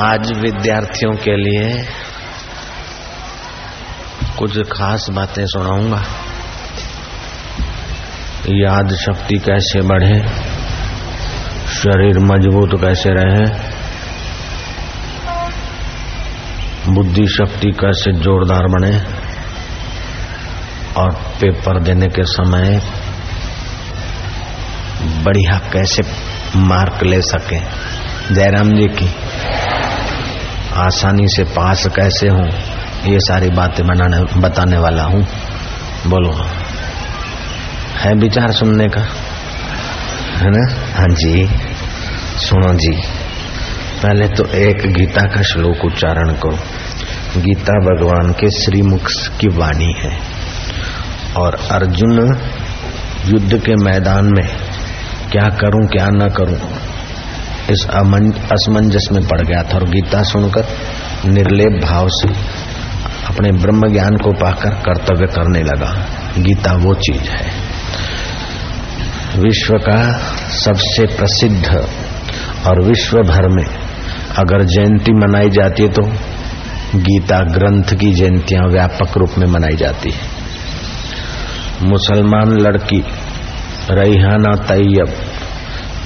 आज 0.00 0.32
विद्यार्थियों 0.38 1.12
के 1.12 1.36
लिए 1.36 1.86
कुछ 4.38 4.58
खास 4.58 5.06
बातें 5.10 5.46
सुनाऊँगा। 5.46 6.02
याद 8.48 8.94
शक्ति 8.94 9.38
कैसे 9.38 9.80
बढ़े, 9.80 10.20
शरीर 11.74 12.18
मज़बूत 12.18 12.80
कैसे 12.80 13.10
रहे, 13.10 13.44
बुद्धि 16.94 17.26
शक्ति 17.26 17.70
कैसे 17.70 18.12
जोरदार 18.12 18.66
बने, 18.66 18.98
और 21.00 21.10
पेपर 21.12 21.82
देने 21.82 22.06
के 22.06 22.22
समय 22.24 22.80
बढ़िया 25.24 25.58
कैसे 25.72 26.02
मार्क 26.56 27.02
ले 27.02 27.20
सके। 27.20 27.60
जयराम 28.34 28.76
जी 28.76 28.86
की। 28.86 29.28
आसानी 30.78 31.26
से 31.26 31.44
पास 31.44 31.86
कैसे 31.86 32.28
हूँ? 32.28 32.48
ये 33.06 33.18
सारी 33.20 33.48
बातें 33.50 33.86
बनाने, 33.86 34.40
बताने 34.40 34.78
वाला 34.78 35.02
हूँ। 35.02 35.22
बोलो। 36.06 36.32
है 37.98 38.14
विचार 38.14 38.52
सुनने 38.52 38.88
का? 38.88 39.00
है 40.36 40.50
ना? 40.50 40.74
हाँ 40.98 41.08
जी। 41.08 41.50
सुनो 42.36 42.74
जी। 42.74 43.02
पहले 44.02 44.28
तो 44.28 44.44
एक 44.44 44.92
गीता 44.92 45.20
का 45.20 45.42
श्लोक 45.42 45.84
उच्चारण 45.84 46.28
करो। 46.28 46.58
गीता 47.40 47.72
भगवान 47.72 48.32
के 48.32 48.50
श्रीमुख 48.50 49.08
की 49.40 49.48
वाणी 49.48 49.94
है। 49.98 50.18
और 51.36 51.54
अर्जुन 51.54 52.40
युद्ध 53.24 53.58
के 53.58 53.74
मैदान 53.74 54.24
में 54.24 54.46
क्या 55.32 55.48
करूँ, 55.48 55.86
क्या 55.86 56.06
न 56.06 56.28
करूँ 56.36 56.60
इस 57.70 57.86
असमंजस 58.52 59.08
में 59.12 59.28
पड़ 59.28 59.40
गया 59.40 59.62
था 59.62 59.76
और 59.76 59.88
गीता 59.88 60.22
सुनकर 60.22 60.66
निर्लेप 61.26 61.80
भाव 61.84 62.08
से 62.08 62.28
अपने 63.26 63.52
ब्रह्म 63.52 63.92
ज्ञान 63.92 64.16
को 64.16 64.32
पाकर 64.32 64.70
कर्तव्य 64.70 65.26
करने 65.26 65.60
लगा। 65.60 65.90
गीता 66.38 66.72
वो 66.72 66.94
चीज़ 66.94 67.30
है। 67.30 67.50
विश्व 69.38 69.74
का 69.74 70.12
सबसे 70.48 71.06
प्रसिद्ध 71.06 71.66
और 72.66 72.82
विश्व 72.82 73.18
भर 73.18 73.48
में 73.48 73.64
अगर 74.38 74.64
जयंती 74.64 75.12
मनाई 75.12 75.50
जाती 75.50 75.82
है 75.82 75.88
तो 75.88 76.02
गीता 76.98 77.38
ग्रंथ 77.38 77.94
की 78.00 78.12
जयंतियाँ 78.12 78.68
व्यापक 78.68 79.18
रूप 79.18 79.30
में 79.38 79.46
मनाई 79.46 79.76
जाती 79.76 80.10
है। 80.10 80.20
मुसलमान 81.82 82.56
लड़की 82.60 83.04
रईहाना 83.90 84.56
तैयब 84.56 85.27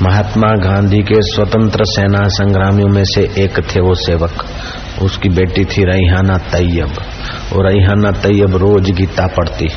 महात्मा 0.03 0.49
गांधी 0.49 0.99
के 0.99 1.15
स्वतंत्र 1.19 1.85
सेना 1.85 2.29
संग्रामियों 2.29 2.89
में 2.89 3.05
से 3.05 3.23
एक 3.23 3.61
थे 3.61 3.81
वो 3.81 3.95
सेवक। 3.95 4.45
उसकी 5.03 5.29
बेटी 5.29 5.65
थी 5.65 5.85
रईहाना 5.85 6.39
तैयब। 6.39 6.93
और 7.53 7.67
रईहाना 7.67 8.11
तैयब 8.11 8.57
रोज 8.57 8.91
गीता 8.91 9.27
पढ़ती 9.27 9.69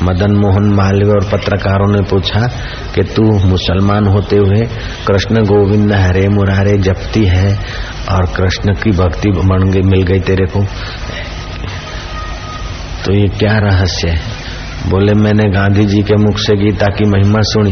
मदन 0.00 0.32
मोहन 0.32 0.74
मालवीय 0.74 1.10
और 1.10 1.24
पत्रकारों 1.32 1.92
ने 1.92 2.02
पूछा 2.02 2.40
कि 2.94 3.02
तू 3.02 3.22
मुसलमान 3.48 4.06
होते 4.06 4.36
हुए 4.36 4.68
कृष्ण 5.06 5.34
गोविंद 5.34 5.92
हरे 5.92 6.28
मुरारे 6.28 6.78
जपती 6.78 7.24
है 7.24 7.58
और 8.10 8.26
कृष्ण 8.26 8.74
की 8.74 8.90
भक्ति 8.90 9.30
बन 9.30 9.70
गई, 9.70 9.80
मिल 9.80 10.02
गई 10.02 10.20
तेरे 10.20 10.46
को? 10.46 10.64
तो 13.04 13.12
ये 13.12 13.26
क्या 13.26 13.58
रहस्य 13.58 14.08
है? 14.08 14.47
बोले, 14.86 15.14
मैंने 15.14 15.44
गांधी 15.50 15.84
जी 15.84 16.02
के 16.02 16.14
मुख 16.14 16.38
से 16.38 16.56
गीता 16.56 16.86
की 16.86 17.04
महिमा 17.04 17.38
सुनी। 17.40 17.70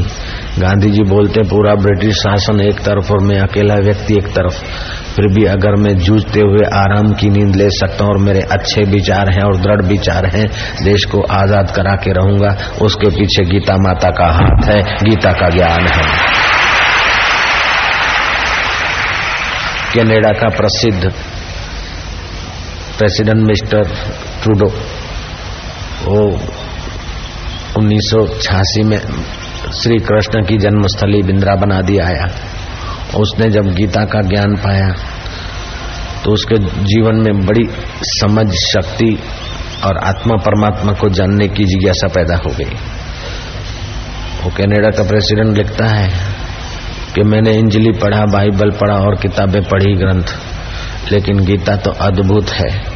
गांधी 0.61 0.91
जी 0.91 1.03
बोलते, 1.03 1.43
पूरा 1.43 1.75
ब्रिटिश 1.75 2.15
शासन 2.15 2.61
एक 2.61 2.81
तरफ़ 2.81 3.13
और 3.13 3.25
मैं 3.25 3.41
अकेला 3.41 3.75
व्यक्ति 3.75 4.15
एक 4.15 4.27
तरफ़। 4.27 4.59
फिर 5.17 5.27
भी 5.27 5.45
अगर 5.45 5.77
मैं 5.77 5.97
जूझते 5.99 6.41
हुए 6.41 6.65
आराम 6.73 7.13
की 7.13 7.29
नींद 7.31 7.57
ले 7.57 7.69
सकता 7.71 8.05
हूँ 8.05 8.13
और 8.13 8.19
मेरे 8.19 8.41
अच्छे 8.41 8.83
विचार 8.83 9.31
हैं 9.31 9.43
और 9.43 9.57
दृढ़ 9.57 9.83
विचार 9.83 10.27
हैं, 10.27 10.47
देश 10.85 11.05
को 11.05 11.23
आज़ाद 11.23 11.71
करा 11.71 11.95
के 11.95 12.13
रहूँगा, 12.13 12.57
उसके 12.83 13.11
पीछे 13.11 13.45
गीता 13.45 13.77
माता 13.77 14.11
का 14.11 14.27
हाथ 14.33 14.69
है, 14.69 14.83
गीता 14.83 15.33
का 15.33 15.49
ज्ञान 15.49 15.87
है। 15.87 16.05
कनाडा 19.95 20.33
का 20.33 20.49
प्रसिद्ध 20.49 21.13
प्रेसिडेंट 22.99 23.43
मिस्टर 23.43 23.83
ट्रूडो, 24.43 24.67
वो 26.05 26.39
1986 27.79 28.83
में 28.83 28.99
श्री 29.73 29.99
कृष्ण 29.99 30.45
की 30.45 30.57
जन्मस्थली 30.59 31.23
वृंदावन 31.23 31.73
आदि 31.73 31.99
आया। 31.99 32.27
उसने 33.17 33.49
जब 33.51 33.75
गीता 33.75 34.05
का 34.05 34.21
ज्ञान 34.23 34.57
पाया 34.57 34.89
तो 36.25 36.33
उसके 36.33 36.57
जीवन 36.85 37.17
में 37.17 37.47
बड़ी 37.47 37.65
समझ, 38.03 38.47
शक्ति 38.55 39.19
और 39.85 39.99
आत्मा 39.99 40.37
परमात्मा 40.37 40.93
को 40.93 41.09
जानने 41.09 41.49
की 41.49 41.65
जिज्ञासा 41.65 42.09
पैदा 42.09 42.37
हो 42.37 42.51
गई। 42.51 42.75
वो 44.43 44.51
कनाडा 44.51 44.91
का 44.91 45.03
प्रेसिडेंट 45.03 45.57
लिखता 45.57 45.87
है 45.87 46.09
कि 47.15 47.23
मैंने 47.23 47.51
इंजली 47.51 47.93
पढ़ा, 47.93 48.25
बाइबल 48.25 48.71
पढ़ा 48.71 48.97
और 48.97 49.17
किताबें 49.17 49.63
पढ़ी 49.63 49.95
ग्रंथ, 49.95 50.35
लेकिन 51.13 51.45
गीता 51.45 51.77
तो 51.77 51.91
अद्भुत 51.91 52.51
है। 52.51 52.96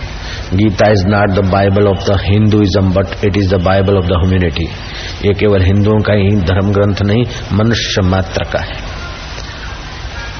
Gita 0.54 0.90
is 0.90 1.06
not 1.06 1.30
the 1.30 1.44
Bible 1.46 1.86
of 1.88 1.98
the 1.98 2.16
Hinduism 2.20 2.92
but 2.92 3.24
it 3.24 3.36
is 3.36 3.54
the 3.54 3.60
Bible 3.60 3.96
of 3.96 4.04
the 4.04 4.08
humanity 4.08 4.64
ये 5.24 5.34
केवल 5.34 5.62
हिंदुओं 5.62 5.98
का 5.98 6.12
ही 6.12 6.28
धर्म 6.36 6.72
ग्रंथ 6.72 7.02
नहीं, 7.02 7.24
मनुष्य 7.52 8.02
मात्र 8.02 8.44
का 8.44 8.60
है। 8.60 8.90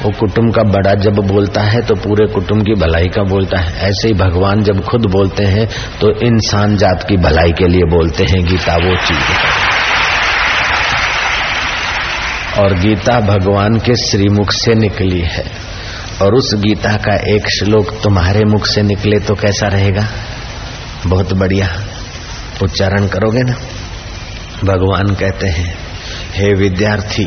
वो 0.03 0.10
कुटुंब 0.21 0.54
का 0.54 0.62
बड़ा 0.62 0.94
जब 0.94 1.12
बोलता 1.12 1.60
है 1.60 1.81
तो 1.82 1.94
पूरे 1.94 2.26
कुटुंब 2.26 2.62
की 2.62 2.75
भलाई 2.75 3.06
का 3.06 3.22
बोलता 3.22 3.60
है। 3.60 3.88
ऐसे 3.88 4.09
ही 4.09 4.15
भगवान 4.15 4.62
जब 4.62 4.84
खुद 4.84 5.06
बोलते 5.06 5.44
हैं 5.44 5.66
तो 6.00 6.12
इंसान 6.27 6.77
जात 6.77 7.06
की 7.09 7.16
भलाई 7.16 7.53
के 7.53 7.69
लिए 7.69 7.82
बोलते 7.82 8.25
हैं। 8.25 8.44
गीता 8.44 8.75
वो 8.75 8.97
चीज़ 9.06 9.19
है। 9.19 9.71
और 12.59 12.75
गीता 12.78 13.21
भगवान 13.21 13.78
के 13.78 13.94
श्रीमुख 13.94 14.53
से 14.53 14.75
निकली 14.75 15.21
है। 15.21 15.70
और 16.23 16.35
उस 16.35 16.55
गीता 16.55 16.97
का 16.97 17.15
एक 17.15 17.49
श्लोक 17.49 18.01
तुम्हारे 18.03 18.41
मुख 18.45 18.67
से 18.67 18.83
निकले 18.83 19.19
तो 19.19 19.35
कैसा 19.35 19.69
रहेगा? 19.69 20.07
बहुत 21.07 21.33
बढ़िया। 21.33 21.69
उच्चारण 22.63 23.09
करोगे 23.09 23.43
ना? 23.43 23.55
भगवान 24.65 25.15
कहते 25.15 25.47
हैं, 25.47 25.75
हे 26.33 26.55
विद्यार्थी, 26.55 27.25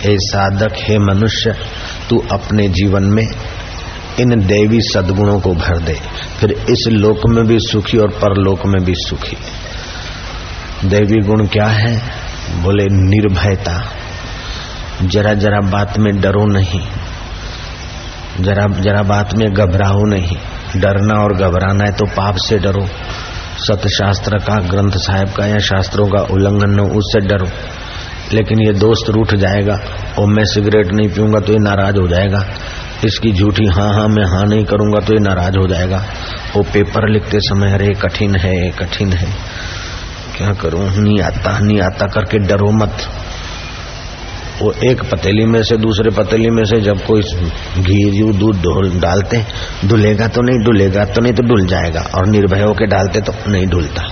हे 0.00 0.16
साधक, 0.18 0.70
हे 0.76 0.98
मनुष्य, 0.98 1.54
तू 2.10 2.24
अपने 2.32 2.68
जीवन 2.68 3.02
में 3.02 3.28
इन 4.20 4.46
देवी 4.46 4.80
सद्गुणों 4.80 5.40
को 5.40 5.54
भर 5.54 5.78
दे। 5.78 6.00
फिर 6.40 6.52
इस 6.52 6.84
लोक 6.88 7.20
में 7.28 7.44
भी 7.44 7.58
सुखी 7.58 7.98
और 7.98 8.08
परलोक 8.08 8.60
में 8.66 8.84
भी 8.84 8.94
सुखी। 8.96 9.36
देवी 10.88 11.26
गुण 11.26 11.46
क्या 11.46 11.66
है? 11.66 11.96
बोले, 12.62 12.84
निर्भयता। 12.84 13.92
जरा 15.02 15.34
जरा 15.34 15.60
बात 15.60 15.98
में 15.98 16.20
डरो 16.20 16.44
नहीं। 16.46 16.80
जरा 18.40 18.66
जरा 18.66 19.02
बात 19.02 19.34
में 19.34 19.54
घबराओ 19.54 20.04
नहीं। 20.04 20.36
डरना 20.80 21.22
और 21.22 21.32
घबराना 21.32 21.84
है 21.84 21.92
तो 21.92 22.06
पाप 22.06 22.36
से 22.36 22.58
डरो। 22.58 22.86
सत 23.58 23.86
शास्त्र 23.86 24.38
का 24.38 24.54
ग्रंथ 24.54 24.90
साहिब 24.90 25.28
का 25.28 25.46
या 25.46 25.58
शास्त्रों 25.58 26.06
का 26.06 26.20
उल्लंघन 26.20 26.70
न 26.70 26.80
उससे 26.80 27.20
डरो। 27.20 27.46
लेकिन 28.32 28.58
ये 28.58 28.72
दोस्त 28.72 29.10
रूठ 29.10 29.34
जाएगा, 29.34 29.80
और 30.18 30.26
मैं 30.26 30.44
सिगरेट 30.44 30.92
नहीं 30.92 31.08
पीऊँगा 31.08 31.40
तो 31.40 31.52
ये 31.52 31.58
नाराज़ 31.58 31.96
हो 31.96 32.08
जाएगा। 32.08 32.46
इसकी 33.04 33.32
झूठी 33.32 33.66
हाँ 33.66 33.94
हाँ 33.94 34.08
मैं 34.08 34.24
हाँ 34.24 34.44
नहीं 34.46 34.64
करूँगा 34.64 35.00
तो 35.00 35.14
ये 35.14 35.20
नाराज़ 35.20 35.56
हो 35.58 35.66
जाएगा। 35.66 36.04
वो 36.56 36.62
पेपर 36.62 37.08
लिखते 37.08 37.38
समय, 37.40 37.72
अरे 37.72 37.94
कठिन 37.94 38.36
है 38.36 38.70
कठिन 38.70 39.12
है। 39.12 39.32
क्या 40.36 40.52
करूँ? 40.52 40.90
नहीं 40.96 41.20
आता 41.22 41.58
नहीं 41.58 41.80
आता 41.80 42.06
करके 42.06 42.38
डरो 42.38 42.70
मत। 42.70 42.96
वो 44.60 44.72
एक 44.84 45.02
पतीली 45.10 45.44
में 45.46 45.62
से 45.62 45.76
दूसरे 45.76 46.10
पतीली 46.16 46.50
में 46.50 46.64
से 46.64 46.80
जब 46.80 47.04
कोई 47.06 47.22
घी 47.78 48.32
दूध 48.34 49.00
डालते, 49.00 49.42
धुलेगा 49.84 50.26
तो 50.28 50.42
नहीं 50.42 50.64
डुलेगा 50.64 51.04
तो 51.04 51.20
नहीं 51.20 51.32
तो 51.32 51.42
डुल 51.42 51.66
जाएगा, 51.66 52.00
और 52.14 52.26
निर्भय 52.28 52.62
होके 52.62 52.86
डालते 52.86 53.20
तो 53.20 53.32
नहीं 53.48 53.66
डुलता 53.66 54.02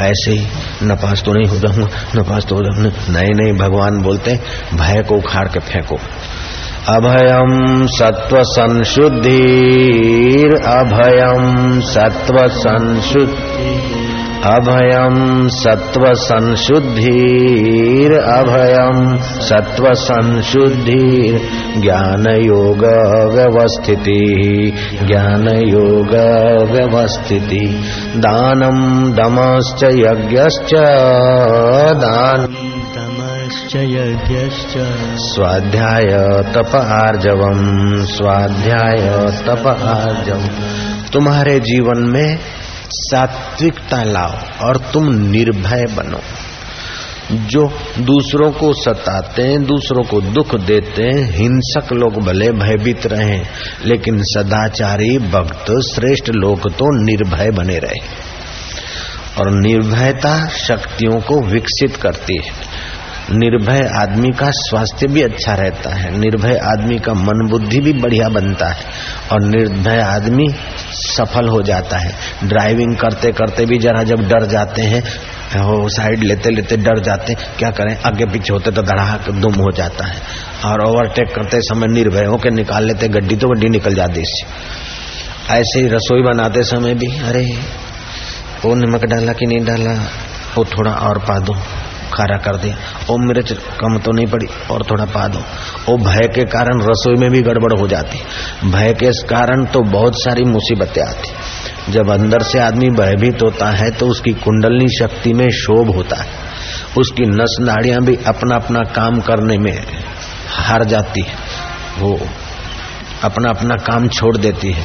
ऐसे 0.00 0.32
ही 0.32 0.86
नपास 0.86 1.22
तो 1.22 1.32
नहीं 1.32 1.46
हो 1.46 1.56
जाऊँगा 1.58 1.86
नपास 2.16 2.46
तो 2.46 2.56
हो 2.56 2.62
जाऊँगा 2.62 2.90
नहीं 3.10 3.32
नहीं, 3.34 3.52
भगवान 3.58 4.00
बोलते, 4.02 4.36
भय 4.74 5.02
को 5.08 5.16
उखाड़ 5.16 5.46
के 5.48 5.60
फेंको। 5.62 5.98
अभयम 6.88 7.86
सत्व 7.88 8.36
संशुद्धि 8.44 9.40
अभयम 10.68 11.80
सत्व 11.86 12.38
संशुद्धि 12.56 13.74
अभयम 14.48 15.16
सत्व 15.54 16.04
संशुद्धिर 16.20 18.12
अभयम 18.18 19.00
सत्व 19.48 19.88
संशुद्धिर 20.02 21.38
ज्ञान 21.82 22.26
योग 22.44 22.84
व्यवस्थिति 23.34 24.22
ज्ञान 25.02 25.46
योग 25.68 26.14
व्यवस्थिति 26.72 27.64
दानम 28.26 28.80
दमश्च 29.20 29.84
यज्ञश्च 29.98 30.74
दान 32.04 32.48
यज्ञश्च 33.50 33.74
यज्ञश्च 33.76 34.74
स्वाध्याय 35.22 36.06
तप 36.54 36.74
आर्जवम 36.76 37.60
स्वाध्याय 38.12 38.98
तप 39.46 39.66
आर्जव 39.66 40.48
तुम्हारे 41.12 41.58
जीवन 41.60 42.08
में 42.12 42.38
सात्विकता 42.92 44.02
लाओ 44.02 44.66
और 44.66 44.76
तुम 44.76 45.14
निर्भय 45.14 45.82
बनो। 45.82 46.20
जो 47.32 47.72
दूसरों 47.98 48.52
को 48.52 48.72
सताते 48.72 49.42
हैं, 49.42 49.64
दूसरों 49.64 50.04
को 50.04 50.20
दुख 50.20 50.54
देते 50.54 51.02
हैं, 51.02 51.32
हिंसक 51.32 51.92
लोग 51.92 52.24
भले 52.24 52.52
भयभीत 52.52 53.06
रहे, 53.06 53.40
लेकिन 53.84 54.22
सदाचारी 54.22 55.18
भक्त 55.18 55.70
श्रेष्ठ 55.70 56.30
लोग 56.30 56.60
तो 56.60 57.04
निर्भय 57.04 57.50
बने 57.50 57.78
रहे। 57.78 58.30
और 59.38 59.50
निर्भयता 59.50 60.48
शक्तियों 60.48 61.20
को 61.20 61.46
विकसित 61.46 61.96
करती 61.96 62.36
है। 62.36 62.52
निर्भय 63.30 63.80
आदमी 63.96 64.28
का 64.30 64.50
स्वास्थ्य 64.50 65.06
भी 65.06 65.22
अच्छा 65.22 65.54
रहता 65.54 65.90
है, 65.90 66.10
निर्भय 66.18 66.56
आदमी 66.66 66.98
का 66.98 67.14
मन 67.14 67.46
बुद्धि 67.48 67.80
भी 67.80 67.92
बढ़िया 67.94 68.28
बनता 68.28 68.68
है 68.68 68.84
और 69.32 69.42
निर्भय 69.46 70.00
आदमी 70.00 70.46
सफल 70.94 71.48
हो 71.48 71.60
जाता 71.62 71.98
है। 71.98 72.14
ड्राइविंग 72.44 72.96
करते 72.96 73.32
करते 73.32 73.66
भी 73.66 73.78
जरा 73.78 74.02
जब 74.04 74.26
डर 74.28 74.46
जाते 74.46 74.82
हैं 74.84 75.02
वो 75.60 75.88
साइड 75.88 76.22
लेते 76.22 76.50
लेते 76.50 76.76
डर 76.78 76.98
जाते 77.00 77.34
क्या 77.58 77.70
करें? 77.70 77.96
आगे 78.06 78.26
पीछे 78.26 78.52
होते 78.52 78.70
तो 78.70 78.82
धड़ाक 78.82 79.30
दुम 79.32 79.54
हो 79.54 79.70
जाता 79.72 80.06
है 80.06 80.20
और 80.64 80.84
ओवरटेक 80.84 81.34
करते 81.34 81.60
समय 81.62 81.86
निर्भय 81.88 82.24
होकर 82.24 82.50
निकाल 82.52 82.84
लेते, 82.84 83.08
गड्डी 83.10 83.36
तो 83.36 83.48
गड्डी 83.48 83.68
निकल 83.68 83.94
जाती 83.94 84.20
इससे। 84.20 85.54
ऐसे 85.54 85.80
ही 85.80 85.88
रसोई 85.88 86.22
बनाते 86.22 86.62
समय 86.64 86.94
भी, 86.94 87.06
अरे 87.20 87.44
वो 88.64 88.74
नमक 88.76 89.04
डाला 89.04 89.32
कि 89.32 89.46
नहीं 89.46 89.64
डाला 89.66 89.92
वो 90.56 90.64
थोड़ा 90.66 90.92
और 91.00 91.18
पा 91.20 91.38
दो। 91.38 91.54
खारा 92.12 92.36
कर 92.38 92.56
दिया। 92.56 92.76
ओ 93.10 93.16
मिर्च 93.18 93.52
कम 93.80 93.98
तो 93.98 94.12
नहीं 94.12 94.26
पड़ी, 94.26 94.46
और 94.70 94.82
थोड़ा 94.90 95.04
पा 95.06 95.26
दो 95.28 95.42
ओ, 95.88 95.96
भय 95.98 96.28
के 96.34 96.44
कारण 96.46 96.82
रसोई 96.82 97.16
में 97.16 97.30
भी 97.30 97.42
गड़बड़ 97.42 97.72
हो 97.72 97.88
जाती। 97.88 98.70
भय 98.70 98.92
के 98.94 99.10
कारण 99.26 99.64
तो 99.66 99.82
बहुत 99.90 100.14
सारी 100.16 100.44
मुसीबतें 100.44 101.02
आती। 101.02 101.92
जब 101.92 102.10
अंदर 102.10 102.42
से 102.42 102.58
आदमी 102.58 102.90
भयभीत 102.90 103.42
होता 103.42 103.70
है 103.70 103.90
तो 103.90 104.06
उसकी 104.06 104.32
कुंडलनी 104.38 104.88
शक्ति 104.98 105.32
में 105.32 105.48
शोभ 105.54 105.94
होता 105.94 106.16
है। 106.16 106.28
उसकी 106.98 107.26
नस 107.26 107.56
नाड़ियाँ 107.60 108.00
भी 108.00 108.16
अपना 108.26 108.56
अपना 108.56 108.82
काम 108.92 109.20
करने 109.20 109.58
में 109.58 109.74
हार 110.48 110.84
जाती 110.84 111.20
है। 111.20 111.34
वो 111.98 112.18
अपना 113.24 113.48
अपना 113.48 113.76
काम 113.84 114.08
छोड़ 114.08 114.36
देती 114.36 114.72
है। 114.72 114.84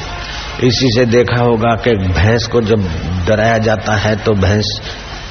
इसी 0.62 0.88
से 0.94 1.04
देखा 1.06 1.42
होगा 1.42 1.74
कि 1.76 1.94
भैंस 2.12 2.46
को 2.46 2.60
जब 2.62 2.88
डराया 3.28 3.58
जाता 3.58 3.94
है 3.94 4.14
तो 4.16 4.34
भैंस 4.36 4.80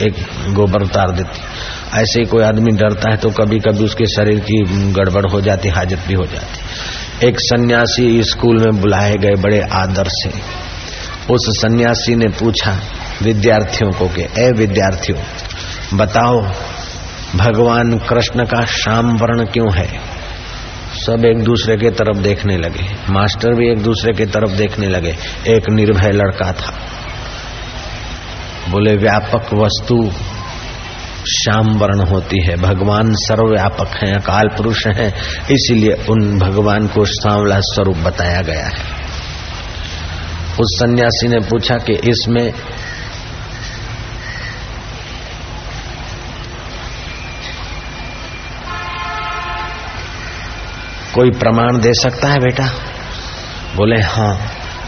एक 0.02 0.16
गोबर 0.54 0.84
उतार 0.84 1.12
देती। 1.12 1.42
ऐसे 1.96 2.20
ही 2.20 2.26
कोई 2.26 2.44
आदमी 2.44 2.72
डरता 2.72 3.12
है 3.12 3.18
तो 3.18 3.30
कभी 3.30 3.60
कभी 3.60 3.84
उसके 3.84 4.06
शरीर 4.06 4.40
की 4.40 4.92
गड़बड़ 4.94 5.32
हो 5.32 5.42
जाती, 5.42 5.70
हाजत 5.70 6.00
भी 6.08 6.14
हो 6.14 6.26
जाती। 6.26 7.28
एक 7.28 7.40
सन्यासी 7.40 8.24
स्कूल 8.24 8.58
में 8.58 8.82
बुलाए 8.82 9.14
गए 9.14 9.36
बड़े 9.36 9.62
आदर 9.62 10.04
से। 10.08 10.30
उस 11.34 11.62
सन्यासी 11.62 12.16
ने 12.16 12.28
पूछा, 12.28 12.80
विद्यार्थियों 13.22 13.92
को 13.92 14.08
कि 14.08 14.22
ए, 14.22 14.52
विद्यार्थियों, 14.52 15.18
बताओ, 15.98 16.42
भगवान 17.36 17.98
कृष्ण 17.98 18.46
का 18.46 18.66
श्याम 18.66 19.18
वर्ण 19.18 19.46
क्यों 19.46 19.74
है? 19.74 20.16
सब 20.94 21.26
एक 21.26 21.44
दूसरे 21.44 21.78
के 21.78 21.90
तरफ़ 21.90 22.18
देखने 22.18 22.58
लगे। 22.58 22.96
मास्टर 23.10 23.54
भी 23.54 23.72
एक 23.72 23.80
दूसरे 23.80 24.14
के 24.14 24.26
तरफ़ 24.26 24.52
देखने 24.52 24.88
लगे। 24.88 25.18
एक 25.48 25.70
निर्भय 25.70 26.12
लड़का 26.12 26.52
था। 26.52 26.74
बोले, 28.70 28.96
व्यापक 28.96 29.54
वस्तु 29.54 30.12
श्याम 31.26 31.78
वर्ण 31.78 32.08
होती 32.08 32.44
है। 32.44 32.56
भगवान 32.56 33.14
सर्वव्यापक 33.14 33.88
है, 34.04 34.14
अकाल 34.14 34.48
पुरुष 34.48 34.88
है, 34.88 35.08
इसीलिए 35.52 36.06
उन 36.10 36.40
भगवान 36.40 36.88
को 36.88 37.06
सांवला 37.06 37.60
स्वरूप 37.60 37.98
बताया 37.98 38.42
गया 38.42 38.66
है। 38.66 39.06
उस 40.60 40.80
सन्यासी 40.80 41.28
ने 41.28 41.40
पूछा 41.40 41.78
कि 41.78 41.94
इसमें 41.94 42.54
कोई 51.16 51.32
प्रमाण 51.32 51.80
दे 51.80 51.94
सकता 51.94 52.28
है 52.28 52.40
बेटा? 52.40 52.68
बोले 53.76 54.02
हाँ 54.02 54.40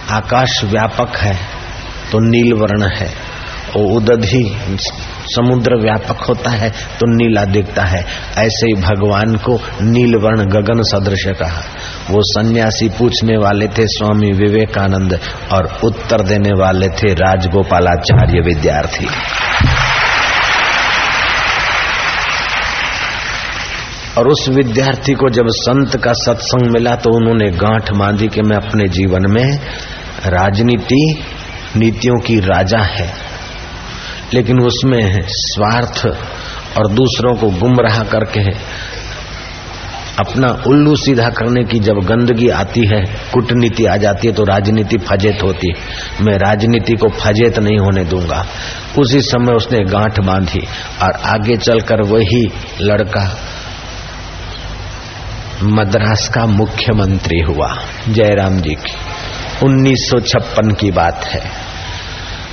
आकाश 0.10 0.64
व्यापक 0.64 1.18
है 1.18 1.36
तो 2.12 2.20
नील 2.20 2.54
वर्ण 2.54 2.90
है 2.90 3.14
और 3.76 3.92
उदधि 3.92 4.58
समुद्र 5.28 5.76
व्यापक 5.76 6.24
होता 6.24 6.50
है 6.50 6.70
तो 6.70 7.16
नीला 7.16 7.46
दिखता 7.46 7.84
है। 7.84 8.06
ऐसे 8.38 8.66
ही 8.66 8.82
भगवान 8.82 9.36
को 9.36 9.60
नीलवर्ण 9.82 10.46
गगन 10.46 10.82
सदृश 10.82 11.26
कहा। 11.40 11.62
वो 12.10 12.22
सन्यासी 12.22 12.90
पूछने 12.90 13.38
वाले 13.38 13.68
थे 13.68 13.86
स्वामी 13.88 14.32
विवेकानंद 14.32 15.20
और 15.52 15.80
उत्तर 15.84 16.22
देने 16.22 16.52
वाले 16.60 16.90
थे 16.90 17.14
राजगोपालाचार्य 17.14 18.40
विद्यार्थी। 18.40 19.08
और 24.18 24.28
उस 24.28 24.46
विद्यार्थी 24.50 25.14
को 25.14 25.30
जब 25.30 25.46
संत 25.48 25.98
का 26.04 26.12
सत्संग 26.14 26.72
मिला 26.72 26.96
तो 26.96 27.10
उन्होंने 27.10 27.50
गांठ 27.52 27.92
बांधी 27.92 28.28
कि 28.28 28.42
मैं 28.42 28.56
अपने 28.58 28.88
जीवन 28.88 29.32
में 29.32 29.60
राजनीति, 30.26 31.24
नीतियों 31.76 32.20
की 32.20 32.40
राजा 32.40 32.80
है। 32.80 33.27
लेकिन 34.34 34.60
उसमें 34.60 35.22
स्वार्थ 35.28 36.06
और 36.78 36.92
दूसरों 36.92 37.36
को 37.36 37.50
गुमराह 37.50 38.04
करके 38.04 38.42
अपना 40.18 40.64
उल्लू 40.68 40.96
सीधा 40.96 41.30
करने 41.30 41.64
की 41.64 41.80
जब 41.80 41.94
गंदगी 41.94 42.50
आती 42.50 42.88
है, 42.88 43.02
कूटनीति 43.34 43.86
आ 43.86 43.98
जाती 43.98 44.28
है 44.28 44.34
तो 44.34 44.44
राजनीति 44.44 44.98
फजेत 44.98 45.44
होती 45.44 45.68
है। 45.68 45.84
मैं 46.26 46.34
राजनीति 46.34 46.94
को 46.94 47.08
फजेत 47.10 47.60
नहीं 47.60 47.78
होने 47.78 48.04
दूँगा। 48.04 48.46
उसी 49.00 49.22
समय 49.22 49.56
उसने 49.56 49.80
गांठ 49.80 50.20
बांधी 50.20 50.68
और 51.02 51.12
आगे 51.12 51.58
चलकर 51.58 52.02
वही 52.02 52.52
लड़का 52.82 53.38
मद्रास 55.64 56.30
का 56.30 56.46
मुख्यमंत्री 56.46 57.40
हुआ। 57.40 57.78
जयराम 58.10 58.58
जी 58.58 58.76
की। 58.76 58.94
1956 59.66 60.74
की 60.74 60.92
बात 60.92 61.26
है। 61.26 61.52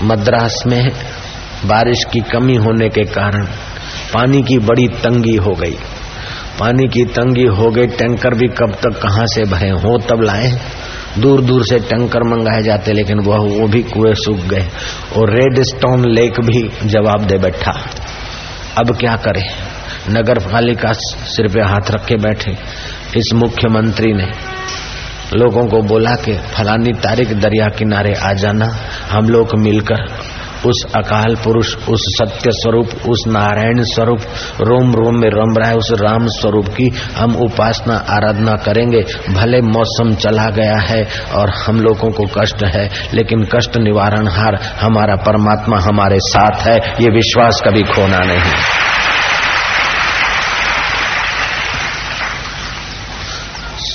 मद्रास 0.03 0.62
में 0.67 0.91
बारिश 1.65 1.99
की 2.13 2.21
कमी 2.21 2.55
होने 2.55 2.89
के 2.89 3.05
कारण 3.05 3.45
पानी 4.15 4.43
की 4.43 4.59
बड़ी 4.59 4.89
तंगी 4.89 5.37
हो 5.37 5.51
गई। 5.51 5.77
पानी 6.61 6.89
की 6.89 7.05
तंगी 7.05 7.45
हो 7.45 7.71
गई, 7.71 7.87
टैंकर 7.87 8.35
भी 8.35 8.49
कब 8.49 8.73
तक 8.83 9.01
कहाँ 9.03 9.27
से 9.27 9.45
भरे 9.45 9.71
हो, 9.71 9.99
तब 9.99 10.21
लाए। 10.23 10.61
दूर 11.19 11.41
दूर 11.41 11.63
से 11.65 11.79
टैंकर 11.79 12.23
मंगाए 12.23 12.63
जाते, 12.63 12.93
लेकिन 12.93 13.19
वह, 13.21 13.37
वो 13.37 13.69
भी 13.69 13.83
कुएँ 13.83 14.15
सूख 14.15 14.37
गए 14.37 14.69
और 15.17 15.31
रेड 15.31 15.63
स्टोन 15.63 16.11
लेक 16.11 16.41
भी 16.41 16.89
जवाब 16.89 17.25
दे 17.25 17.39
बैठा। 17.39 17.73
अब 18.79 18.97
क्या 18.97 19.17
करे? 19.17 19.43
नगर 20.11 20.39
पालिका 20.39 20.93
सिर 20.93 21.49
पे 21.49 21.61
हाथ 21.61 21.91
रख 21.91 22.05
के 22.05 22.17
बैठे। 22.17 22.51
इस 23.17 23.31
मुख्यमंत्री 23.35 24.13
ने 24.13 24.29
लोगों 25.35 25.67
को 25.67 25.83
बोला 25.83 26.11
कि, 26.11 26.33
फलानी 26.33 26.93
तारीख 26.93 27.33
दरिया 27.33 27.69
किनारे 27.69 28.15
आ 28.15 28.33
जाना, 28.33 28.77
हम 29.11 29.29
लोग 29.29 29.59
मिलकर 29.59 30.09
उस 30.67 30.85
अकाल 30.97 31.37
पुरुष, 31.37 31.77
उस 31.77 32.01
सत्य 32.09 32.51
स्वरूप, 32.53 32.89
उस 33.09 33.25
नारायण 33.27 33.83
स्वरूप, 33.83 34.21
रोम 34.61 34.93
रोम 34.93 35.21
में 35.21 35.29
रम 35.29 35.55
रहा 35.59 35.71
है, 35.71 35.77
उस 35.77 35.93
राम 35.93 36.27
स्वरूप 36.27 36.69
की 36.69 36.93
हम 37.17 37.37
उपासना, 37.37 37.94
आराधना 37.94 38.53
करेंगे। 38.53 39.05
भले 39.35 39.61
मौसम 39.61 40.15
चला 40.15 40.47
गया 40.47 40.81
है 40.81 41.09
और 41.35 41.51
हम 41.51 41.81
लोगों 41.81 42.11
को 42.11 42.27
कष्ट 42.41 42.65
है, 42.65 42.91
लेकिन 43.15 43.44
कष्ट 43.44 43.77
निवारण 43.77 44.29
हार 44.29 44.55
हमारा 44.81 45.17
परमात्मा 45.17 45.79
हमारे 45.81 46.19
साथ 46.21 46.69
है, 46.69 46.77
ये 46.77 47.11
विश्वास 47.11 47.63
कभी 47.69 47.83
खोना 47.83 48.19
नहीं। 48.19 48.53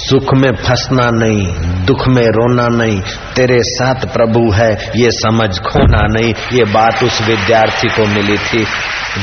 सुख 0.09 0.33
में 0.33 0.55
फंसना 0.55 1.09
नहीं, 1.09 1.53
दुख 1.85 2.07
में 2.07 2.23
रोना 2.23 2.67
नहीं, 2.67 3.01
तेरे 3.35 3.59
साथ 3.61 3.95
प्रभु 3.95 4.51
है, 4.51 4.91
ये 4.95 5.11
समझ 5.11 5.59
खोना 5.59 5.99
नहीं। 6.01 6.33
ये 6.53 6.63
बात 6.63 7.03
उस 7.03 7.21
विद्यार्थी 7.21 7.89
को 7.89 8.05
मिली 8.05 8.37
थी, 8.37 8.65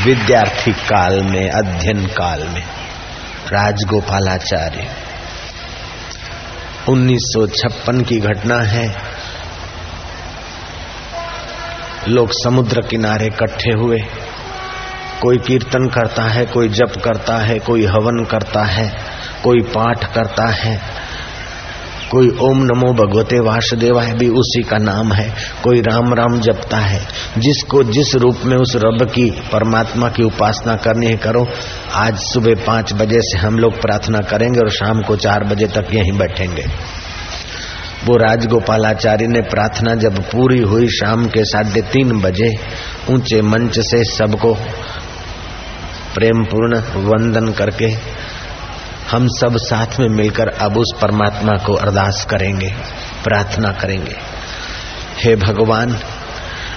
विद्यार्थी 0.05 0.73
काल 0.73 1.23
में, 1.23 1.51
अध्ययन 1.51 2.07
काल 2.07 2.49
में। 2.55 2.63
राजगोपालाचार्य 3.53 4.89
1956 6.89 8.03
की 8.03 8.21
घटना 8.21 8.59
है। 8.63 8.95
लोग 12.09 12.29
समुद्र 12.33 12.81
किनारे 12.81 13.27
इकट्ठे 13.27 13.73
हुए। 13.73 13.99
कोई 15.23 15.39
कीर्तन 15.39 15.87
करता 15.87 16.23
है, 16.23 16.47
कोई 16.47 16.69
जप 16.69 16.93
करता 17.05 17.39
है, 17.39 17.59
कोई 17.59 17.87
हवन 17.87 18.25
करता 18.25 18.65
है। 18.65 19.16
कोई 19.43 19.61
पाठ 19.75 20.05
करता 20.15 20.47
है, 20.53 20.81
कोई 22.11 22.29
ओम 22.41 22.59
नमो 22.63 22.93
भगवते 22.93 23.39
वासुदेवाय 23.41 24.13
भी 24.13 24.29
उसी 24.29 24.63
का 24.63 24.77
नाम 24.79 25.13
है। 25.13 25.29
कोई 25.65 25.81
राम 25.81 26.13
राम 26.15 26.39
जपता 26.41 26.79
है, 26.79 27.01
जिसको 27.39 27.83
जिस 27.85 28.15
रूप 28.15 28.45
में 28.45 28.57
उस 28.57 28.77
रब 28.77 29.03
की, 29.15 29.31
परमात्मा 29.53 30.09
की 30.09 30.23
उपासना 30.23 30.75
करनी 30.77 31.07
है, 31.07 31.17
करो। 31.17 31.47
आज 31.95 32.19
सुबह 32.19 32.65
पाँच 32.67 32.93
बजे 32.93 33.21
से 33.21 33.39
हम 33.39 33.59
लोग 33.59 33.81
प्रार्थना 33.81 34.19
करेंगे 34.21 34.59
और 34.59 34.71
शाम 34.71 35.03
को 35.03 35.17
चार 35.17 35.45
बजे 35.45 35.67
तक 35.67 35.95
यहीं 35.95 36.19
बैठेंगे। 36.19 36.67
वो 38.07 38.17
राजगोपालाचार्य 38.17 39.27
ने 39.27 39.41
प्रार्थना 39.41 39.95
जब 39.95 40.23
पूरी 40.23 40.61
हुई 40.63 40.89
शाम 40.89 41.27
के 41.27 41.45
साढ़े 41.45 41.83
तीन 41.83 42.21
बजे, 42.21 42.53
ऊँचे 43.11 43.41
मंच 43.43 43.79
से 43.79 44.05
सबको 44.05 44.55
प्रेम 46.15 46.45
पूर्ण 46.45 46.79
वंदन 47.05 47.53
करके 47.53 47.95
हम 49.11 49.27
सब 49.29 49.57
साथ 49.57 50.01
में 50.01 50.09
मिलकर 50.09 50.49
अब 50.49 50.77
उस 50.77 50.95
परमात्मा 51.03 51.53
को 51.53 51.73
अरदास 51.73 52.27
करेंगे, 52.31 52.73
प्रार्थना 53.25 53.71
करेंगे। 53.71 54.17
हे 55.25 55.37
भगवान, 55.37 55.99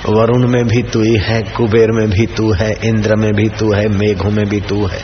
वरुण 0.05 0.47
में 0.47 0.67
भी 0.67 0.83
तू 0.83 1.01
ही 1.01 1.17
है, 1.17 1.41
कुबेर 1.41 1.91
में 1.91 2.09
भी 2.09 2.25
तू 2.25 2.53
है, 2.53 2.77
इंद्र 2.83 3.15
में 3.15 3.33
भी 3.33 3.49
तू 3.49 3.73
है, 3.73 3.87
मेघों 3.87 4.31
में 4.31 4.45
भी 4.45 4.61
तू 4.61 4.85
है। 4.85 5.01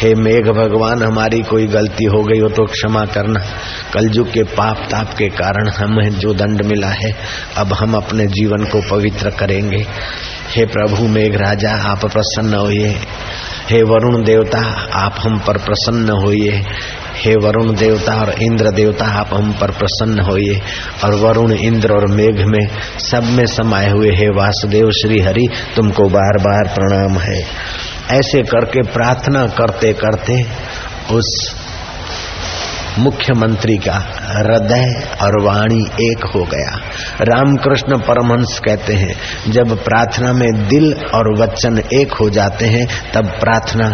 हे 0.00 0.14
मेघ 0.14 0.48
भगवान, 0.48 1.02
हमारी 1.02 1.42
कोई 1.42 1.66
गलती 1.66 2.04
हो 2.04 2.22
गई 2.22 2.40
हो 2.40 2.48
तो 2.48 2.66
क्षमा 2.66 3.04
करना। 3.04 3.40
कलयुग 3.94 4.32
के 4.32 4.42
पाप 4.42 4.86
ताप 4.90 5.14
के 5.14 5.28
कारण 5.28 5.68
हमें 5.68 6.10
जो 6.10 6.34
दंड 6.34 6.62
मिला 6.62 6.88
है, 6.88 7.16
अब 7.56 7.72
हम 7.72 7.94
अपने 7.94 8.26
जीवन 8.26 8.64
को 8.64 8.80
पवित्र 8.90 9.30
करेंगे। 9.30 9.86
हे 10.56 10.66
प्रभु 10.66 11.08
मेघ 11.08 11.36
राजा 11.36 11.92
आप 11.92 12.06
प्रसन्न 12.06 12.54
होइए। 12.54 12.96
हे 13.70 13.82
वरुण 13.82 14.24
देवता, 14.24 14.58
आप 14.92 15.14
हम 15.18 15.38
पर 15.38 15.58
प्रसन्न 15.58 16.10
होइए। 16.10 16.64
हे 17.16 17.34
वरुण 17.34 17.74
देवता 17.74 18.14
और 18.14 18.30
इंद्र 18.42 18.70
देवता, 18.70 19.04
आप 19.04 19.30
हम 19.34 19.52
पर 19.52 19.70
प्रसन्न 19.70 20.20
होइए। 20.20 20.60
और 21.04 21.14
वरुण, 21.14 21.52
इंद्र 21.52 21.92
और 21.92 22.06
मेघ 22.06 22.40
में 22.40 22.68
सब 22.98 23.24
में 23.24 23.46
समाये 23.46 23.90
हुए 23.90 24.10
हे 24.10 24.28
वासुदेव 24.28 24.90
श्री 24.90 25.20
हरि 25.20 25.48
तुमको 25.76 26.02
बार 26.02 26.38
बार 26.40 26.74
प्रणाम 26.74 27.18
है। 27.18 27.44
ऐसे 28.10 28.42
करके 28.42 28.82
प्रार्थना 28.82 29.46
करते 29.46 29.92
करते 29.92 30.46
उस 31.12 31.56
मुख्यमंत्री 32.98 33.76
का 33.76 33.94
हृदय 34.20 35.08
और 35.22 35.42
वाणी 35.42 36.10
एक 36.10 36.24
हो 36.24 36.44
गया। 36.44 36.80
रामकृष्ण 37.20 37.98
परमहंस 37.98 38.58
कहते 38.58 38.94
हैं, 38.94 39.14
जब 39.48 39.84
प्रार्थना 39.84 40.32
में 40.32 40.68
दिल 40.68 40.94
और 41.14 41.40
वचन 41.40 41.82
एक 41.92 42.12
हो 42.12 42.30
जाते 42.30 42.66
हैं, 42.66 43.12
तब 43.12 43.26
प्रार्थना 43.26 43.90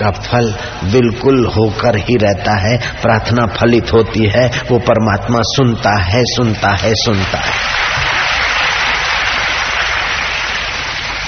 का 0.00 0.10
फल 0.10 0.54
बिल्कुल 0.84 1.46
होकर 1.46 1.96
ही 1.96 2.16
रहता 2.16 2.60
है। 2.60 2.78
प्रार्थना 3.02 3.46
फलित 3.46 3.92
होती 3.92 4.30
है, 4.36 4.48
वो 4.70 4.78
परमात्मा 4.78 5.38
सुनता 5.42 6.02
है 6.02 6.22
सुनता 6.24 6.68
है 6.68 6.92
सुनता 6.94 7.38
है। 7.38 7.74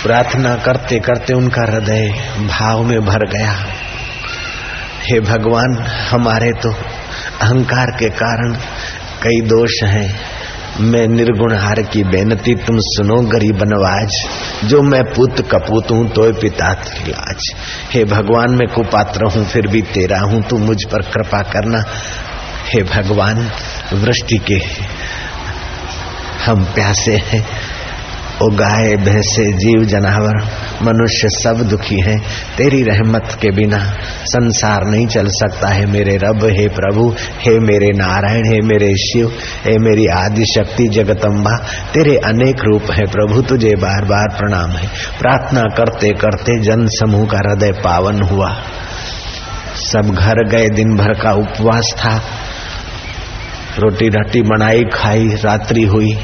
प्रार्थना 0.02 0.54
करते 0.54 0.99
करते 0.99 1.32
उनका 1.32 1.62
हृदय 1.62 2.08
भाव 2.38 2.82
में 2.82 3.00
भर 3.00 3.26
गया। 3.26 3.86
हे 5.06 5.20
भगवान, 5.20 5.86
हमारे 6.10 6.52
तो 6.52 6.70
अहंकार 7.40 7.86
के 7.86 8.10
कारण 8.10 8.52
कई 9.22 9.40
दोष 9.40 9.82
हैं। 9.82 10.20
मैं 10.80 11.08
निर्गुण 11.08 11.56
हार 11.56 11.82
की 11.82 12.04
बेनती 12.04 12.54
तुम 12.54 12.76
सुनो, 12.78 13.16
गरीब 13.16 13.58
नवाज़। 13.62 14.28
जो 14.66 14.82
मैं 14.82 15.02
पुत 15.04 15.48
कपूत 15.50 15.90
हूँ 15.90 16.08
तो 16.08 16.32
पिता 16.32 16.72
लाज। 17.08 17.54
हे 17.92 18.04
भगवान, 18.04 18.50
मैं 18.50 18.68
कुपात्र 18.68 19.25
हूँ, 19.25 19.46
फिर 19.46 19.66
भी 19.66 19.82
तेरा 19.82 20.20
हूँ। 20.20 20.42
तू 20.42 20.58
मुझ 20.58 20.76
पर 20.92 21.02
कृपा 21.02 21.42
करना। 21.42 21.84
हे 22.75 22.82
भगवान, 22.82 23.50
वृष्टि 23.92 24.38
के 24.38 24.60
हम 26.44 26.64
प्यासे 26.64 27.16
हैं। 27.16 27.46
ओ 28.42 28.48
गाय 28.48 28.96
भैंसे, 28.96 29.52
जीव, 29.52 29.84
जनावर। 29.84 30.65
मनुष्य 30.83 31.28
सब 31.28 31.68
दुखी 31.68 32.00
हैं। 32.00 32.21
तेरी 32.56 32.83
रहमत 32.83 33.38
के 33.42 33.50
बिना 33.50 33.78
संसार 34.25 34.85
नहीं 34.85 35.06
चल 35.06 35.28
सकता। 35.28 35.68
है 35.68 35.87
मेरे 35.87 36.16
रब, 36.16 36.40
हे 36.45 36.68
प्रभु, 36.68 37.14
हे 37.18 37.59
मेरे 37.59 37.92
नारायण, 37.92 38.45
हे 38.47 38.61
मेरे 38.61 38.97
शिव, 38.97 39.28
हे 39.64 39.78
मेरी 39.78 40.06
आदि 40.06 40.45
शक्ति 40.45 40.88
जगतम्बा, 40.88 41.56
तेरे 41.95 42.16
अनेक 42.16 42.56
रूप 42.64 42.83
है 42.83 43.06
प्रभु, 43.06 43.42
तुझे 43.42 43.76
बार 43.76 44.04
बार 44.04 44.37
प्रणाम 44.38 44.71
है। 44.71 44.88
प्रार्थना 45.21 45.62
करते 45.62 46.09
करते 46.09 46.61
जन 46.61 46.87
समूह 46.87 47.26
का 47.26 47.38
हृदय 47.38 47.73
पावन 47.73 48.23
हुआ। 48.23 48.56
सब 49.76 50.14
घर 50.14 50.49
गए, 50.49 50.68
दिन 50.68 50.97
भर 50.97 51.12
का 51.12 51.33
उपवास 51.33 51.95
था। 51.99 52.23
रोटी 53.78 54.09
रटी 54.09 54.42
बनाई, 54.42 54.83
खाई, 54.95 55.28
रात्रि 55.28 55.83
हुई। 55.83 56.18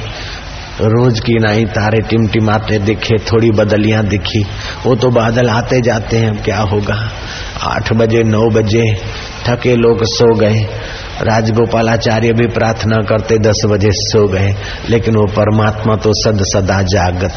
रोज 0.80 1.20
की 1.20 1.38
नाई 1.38 1.64
तारे 1.64 2.00
टिमटिमाते 2.00 2.78
दिखे, 2.78 3.18
थोड़ी 3.18 3.50
बदलियाँ 3.50 4.04
दिखी। 4.04 4.46
वो 4.86 4.94
तो 4.94 5.10
बादल 5.10 5.48
आते 5.48 5.80
जाते 5.80 6.16
हैं 6.16 6.42
क्या 6.42 6.58
होगा? 6.58 7.10
आठ 7.62 7.92
बजे, 7.92 8.22
नौ 8.22 8.50
बजे, 8.50 8.94
थके 9.48 9.76
लोग 9.76 9.98
सो 10.02 10.34
गए। 10.34 10.62
राजगोपालाचार्य 11.22 12.32
भी 12.32 12.46
प्रार्थना 12.46 12.96
करते 12.96 13.38
दस 13.38 13.62
बजे 13.66 13.88
सो 13.92 14.28
गए, 14.28 14.54
लेकिन 14.90 15.16
वो 15.16 15.26
परमात्मा 15.26 15.96
तो 15.96 16.10
सद 16.12 16.38
सदा 16.42 16.82
जागत। 16.82 17.34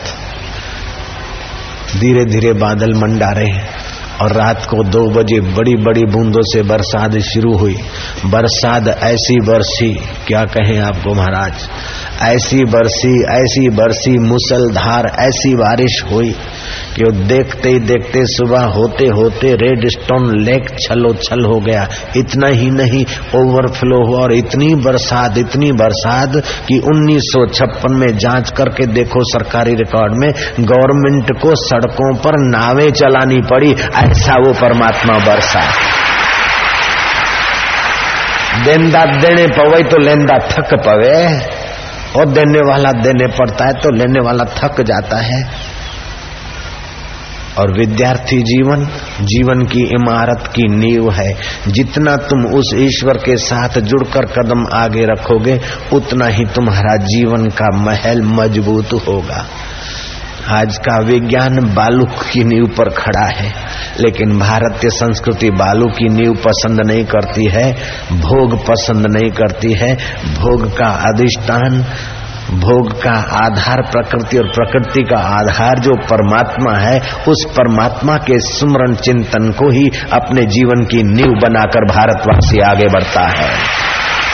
धीरे 2.00 2.26
धीरे 2.26 2.54
बादल 2.54 2.94
मंडा 2.94 3.08
मंडारे 3.08 3.86
और 4.22 4.32
रात 4.32 4.66
को 4.66 4.84
दो 4.84 5.10
बजे 5.10 5.40
बड़ी 5.40 5.76
बड़ी 5.76 6.04
बूंदों 6.04 6.42
से 6.42 6.64
बरसात 6.64 7.18
शुरू 7.18 7.58
हुई। 7.58 7.78
बरसात 8.26 8.88
ऐसी 8.88 9.40
बरसी, 9.40 9.94
क्या 10.28 10.44
कहें 10.44 10.80
आपको 10.80 11.14
महाराज? 11.14 11.54
ऐसी 12.22 12.64
बरसी 12.64 13.24
ऐसी 13.24 13.70
बरसी, 13.70 14.18
मुसलधार, 14.18 15.06
ऐसी 15.20 15.56
बारिश 15.56 16.04
हुई। 16.12 16.36
कि 16.96 17.04
देखते 17.12 17.70
ही 17.70 17.80
देखते 17.80 18.20
सुबह 18.24 18.62
होते 18.62 19.08
होते 19.08 19.48
रेड 19.54 19.90
स्टोन 19.90 20.40
लेक 20.40 20.70
छलो 20.70 21.14
छल 21.14 21.46
हो 21.46 21.60
गया। 21.60 21.88
इतना 22.18 22.48
ही 22.48 22.70
नहीं, 22.70 23.06
ओवरफ्लो 23.36 24.08
हुआ 24.08 24.20
और 24.20 24.34
इतनी 24.34 24.76
बरसात 24.76 25.38
इतनी 25.38 25.72
बरसात 25.72 26.32
कि 26.68 26.78
1956 26.78 27.92
में 27.92 28.18
जाँच 28.18 28.52
करके 28.52 28.86
देखो 28.86 29.20
सरकारी 29.24 29.76
रिकॉर्ड 29.76 30.14
में, 30.16 30.34
गवर्नमेंट 30.60 31.42
को 31.42 31.56
सड़कों 31.56 32.16
पर 32.16 32.32
नावें 32.40 32.92
चलानी 32.92 33.42
पड़ी, 33.42 33.72
ऐसा 33.96 34.34
वो 34.34 34.54
परमात्मा 34.54 35.14
बरसा। 35.14 35.62
देंदा 38.66 39.06
देने 39.06 39.48
पवे 39.48 39.84
तो 39.84 39.98
लेंदा 39.98 40.38
थक 40.38 40.74
पवे। 40.74 41.40
और 42.18 42.26
देने 42.26 42.60
वाला 42.60 42.92
देने 42.92 43.28
पड़ता 43.28 43.66
है 43.66 43.74
तो 43.74 43.90
लेने 43.90 44.20
वाला 44.26 44.44
थक 44.44 44.82
जाता 44.82 45.18
है। 45.18 45.76
और 47.60 47.80
विद्यार्थी 47.80 48.42
जीवन 48.42 48.86
जीवन 49.22 49.66
की 49.66 49.82
इमारत 49.82 50.48
की 50.48 50.68
नींव 50.68 51.12
है। 51.12 51.36
जितना 51.68 52.18
तुम 52.18 52.46
उस 52.46 52.72
ईश्वर 52.76 53.18
के 53.18 53.38
साथ 53.38 53.80
जुड़कर 53.80 54.26
कदम 54.26 54.66
आगे 54.74 55.06
रखोगे, 55.06 55.62
उतना 55.94 56.28
ही 56.28 56.46
तुम्हारा 56.46 56.96
जीवन 56.96 57.46
का 57.46 57.78
महल 57.78 58.22
मज़बूत 58.22 58.90
होगा। 59.08 59.46
आज 60.50 60.78
का 60.78 61.00
विज्ञान 61.00 61.56
बालू 61.76 62.06
की 62.06 62.44
नींव 62.44 62.66
पर 62.66 62.90
खड़ा 62.90 63.26
है, 63.36 63.54
लेकिन 64.00 64.40
भारतीय 64.40 64.90
संस्कृति 64.90 65.50
बालू 65.50 65.86
की 65.86 66.10
नींव 66.10 66.34
पसंद 66.34 66.82
नहीं 66.88 67.06
करती 67.06 67.50
है, 67.52 67.74
भोग 68.12 68.68
पसंद 68.68 69.06
नहीं 69.18 69.32
करती 69.32 69.74
है। 69.74 69.96
भोग 70.36 70.78
का 70.78 70.86
अधिष्ठान, 70.86 71.80
भोग 72.60 73.04
का 73.04 73.46
आधार, 73.46 73.82
प्रकृति 73.82 74.38
और 74.38 74.48
प्रकृति 74.48 75.02
का 75.02 75.20
आधार 75.20 75.80
जो 75.80 75.96
परमात्मा 75.96 76.78
है, 76.80 77.00
उस 77.28 77.46
परमात्मा 77.50 78.18
के 78.18 78.40
सुमरण 78.40 78.96
चिंतन 78.96 79.52
को 79.52 79.72
ही 79.72 79.90
अपने 80.14 80.42
जीवन 80.42 80.86
की 80.86 81.04
नींव 81.04 81.40
बनाकर 81.42 81.86
भारतवासी 81.86 82.62
आगे 82.62 82.88
बढ़ता 82.94 83.28
है। 83.28 83.50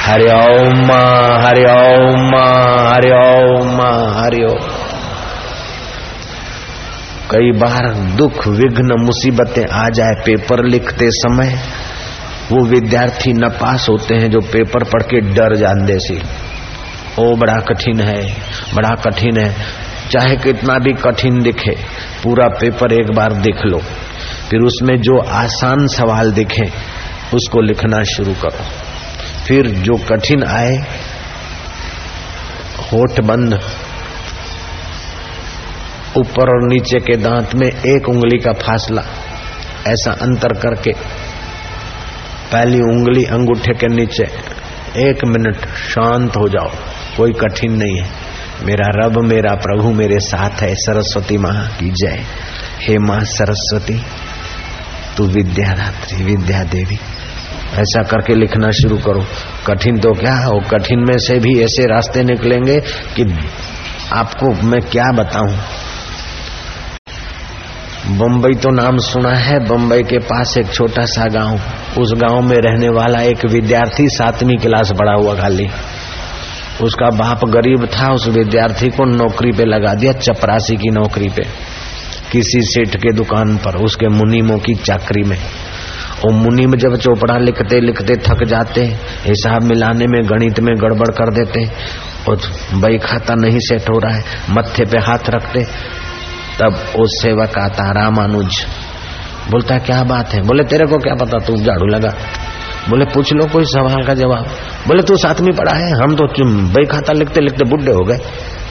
हरिओम 0.05 0.91
हरिओम 1.45 2.35
हरिओम 2.93 3.81
हरिओम 4.23 4.80
कई 7.31 7.51
बार 7.51 7.93
दुख, 7.93 8.47
विघ्न, 8.47 8.89
मुसीबतें 8.99 9.65
आ 9.67 9.89
जाए, 9.89 10.13
पेपर 10.25 10.65
लिखते 10.65 11.09
समय, 11.09 11.59
वो 12.51 12.65
विद्यार्थी 12.65 13.33
न 13.33 13.49
पास 13.49 13.89
होते 13.89 14.15
हैं 14.15 14.31
जो 14.31 14.39
पेपर 14.39 14.83
पढ़ 14.83 15.03
के 15.03 15.19
डर 15.19 15.55
जान 15.55 15.87
सी। 15.91 16.21
ओ, 17.19 17.35
बड़ा 17.35 17.53
कठिन 17.53 18.01
है, 18.01 18.21
बड़ा 18.73 18.89
कठिन 18.89 19.37
है। 19.37 19.55
चाहे 20.11 20.35
कितना 20.35 20.73
भी 20.73 20.93
कठिन 20.93 21.41
दिखे, 21.41 21.75
पूरा 22.23 22.47
पेपर 22.47 22.93
एक 22.93 23.11
बार 23.15 23.33
देख 23.33 23.65
लो। 23.65 23.77
फिर 24.49 24.59
उसमें 24.59 24.97
जो 24.97 25.21
आसान 25.21 25.87
सवाल 25.87 26.31
दिखे, 26.31 26.65
उसको 27.33 27.61
लिखना 27.61 28.03
शुरू 28.03 28.33
करो। 28.33 28.65
फिर 29.47 29.67
जो 29.67 29.93
कठिन 29.93 30.43
आए, 30.43 30.75
होठ 32.93 33.21
बंद 33.21 33.59
ऊपर 36.17 36.43
और 36.43 36.67
नीचे 36.67 36.99
के 36.99 37.17
दांत 37.17 37.55
में 37.55 37.67
एक 37.67 38.09
उंगली 38.09 38.37
का 38.37 38.51
फासला। 38.51 39.01
ऐसा 39.87 40.11
अंतर 40.11 40.53
करके 40.53 40.91
पहली 42.51 42.79
उंगली 42.79 43.25
अंगूठे 43.25 43.73
के 43.73 43.87
नीचे। 43.87 44.23
एक 45.09 45.25
मिनट 45.25 45.57
शांत 45.75 46.37
हो 46.37 46.49
जाओ, 46.49 46.69
कोई 47.17 47.33
कठिन 47.33 47.71
नहीं 47.71 47.97
है। 47.97 48.09
मेरा 48.63 48.85
रब, 48.95 49.19
मेरा 49.23 49.55
प्रभु, 49.55 49.91
मेरे 49.91 50.19
साथ 50.19 50.49
है। 50.49 50.75
सरस्वती 50.75 51.37
माँ 51.37 51.67
की 51.79 51.89
जय। 51.89 52.23
हे 52.79 52.97
माँ 52.97 53.19
सरस्वती, 53.19 54.01
तू 55.17 55.27
विद्यादात्री 55.27 56.23
विद्या 56.23 56.63
देवी 56.63 56.99
ऐसा 57.73 58.03
करके 58.03 58.33
लिखना 58.33 58.71
शुरू 58.71 58.97
करो। 58.97 59.25
कठिन 59.67 59.99
तो 59.99 60.13
क्या 60.13 60.35
हो? 60.35 60.63
कठिन 60.71 60.99
में 60.99 61.17
से 61.17 61.39
भी 61.39 61.63
ऐसे 61.63 61.83
रास्ते 61.83 62.23
निकलेंगे 62.23 62.79
कि 63.15 63.39
आपको 64.13 64.67
मैं 64.67 64.81
क्या 64.81 65.11
बताऊँ? 65.11 65.57
बम्बई 68.11 68.53
तो 68.53 68.69
नाम 68.69 68.97
सुना 68.97 69.33
है। 69.33 69.59
बम्बई 69.65 70.03
के 70.03 70.17
पास 70.17 70.57
एक 70.57 70.73
छोटा 70.73 71.05
सा 71.05 71.25
गाँव। 71.25 71.59
उस 72.01 72.13
गाँव 72.13 72.41
में 72.41 72.57
रहने 72.57 72.89
वाला 72.89 73.21
एक 73.21 73.45
विद्यार्थी 73.45 74.07
सातवीं 74.07 74.57
क्लास 74.57 74.91
पढ़ा 74.91 75.13
हुआ 75.13 75.35
खाली। 75.35 75.67
उसका 76.83 77.09
बाप 77.09 77.45
गरीब 77.45 77.85
था। 77.85 78.13
उस 78.13 78.27
विद्यार्थी 78.27 78.89
को 78.89 79.05
नौकरी 79.05 79.51
पे 79.51 79.65
लगा 79.65 79.93
दिया, 79.93 80.11
चपरासी 80.11 80.75
की 80.75 80.89
नौकरी 80.89 81.29
पे। 81.29 81.43
किसी 82.31 82.61
सेठ 82.61 82.95
के 82.95 83.13
दुकान 83.13 83.57
पर, 83.57 83.75
उसके 83.75 84.07
मुनीमों 84.07 84.57
की 84.57 84.73
चाकरी 84.73 85.23
में। 85.23 85.37
वो 86.25 86.33
मुनीम 86.33 86.75
जब 86.75 86.95
चोपड़ा 86.95 87.37
लिखते 87.37 87.79
लिखते 87.79 88.15
थक 88.15 88.43
जाते, 88.43 88.81
हिसाब 89.25 89.63
मिलाने 89.63 90.05
में, 90.07 90.29
गणित 90.29 90.59
में 90.59 90.75
गड़बड़ 90.75 91.07
कर 91.07 91.33
देते। 91.33 91.69
और 92.29 92.37
बई 92.73 92.97
खाता 92.97 93.35
नहीं 93.35 93.59
सेट 93.59 93.81
हो 93.81 93.99
रहा 93.99 94.15
है, 94.15 94.23
मत्थे 94.49 94.85
पे 94.85 94.97
हाथ 94.97 95.29
रखते। 95.29 95.65
तब 96.61 96.99
उस 96.99 97.09
सेवक 97.21 97.57
आता 97.59 97.91
रामानुज 97.91 98.65
बोलता, 99.51 99.77
क्या 99.77 100.03
बात 100.03 100.33
है? 100.33 100.41
बोले, 100.41 100.63
तेरे 100.63 100.85
को 100.85 100.97
क्या 100.97 101.15
पता, 101.15 101.37
तू 101.39 101.55
झाड़ू 101.55 101.85
लगा। 101.85 102.09
बोले, 102.89 103.05
पूछ 103.05 103.33
लो 103.33 103.47
कोई 103.47 103.63
सवाल 103.63 104.03
का 104.03 104.13
जवाब। 104.13 104.45
बोले, 104.87 105.03
तू 105.03 105.15
साथ 105.15 105.41
में 105.41 105.55
पढ़ा 105.55 105.73
है? 105.73 105.91
हम 105.91 106.15
तो 106.15 106.27
बई 106.67 106.85
खाता 106.85 107.13
लिखते 107.13 107.41
लिखते 107.41 107.65
बुढ़े 107.65 107.91
हो 107.91 108.03
गए। 108.03 108.17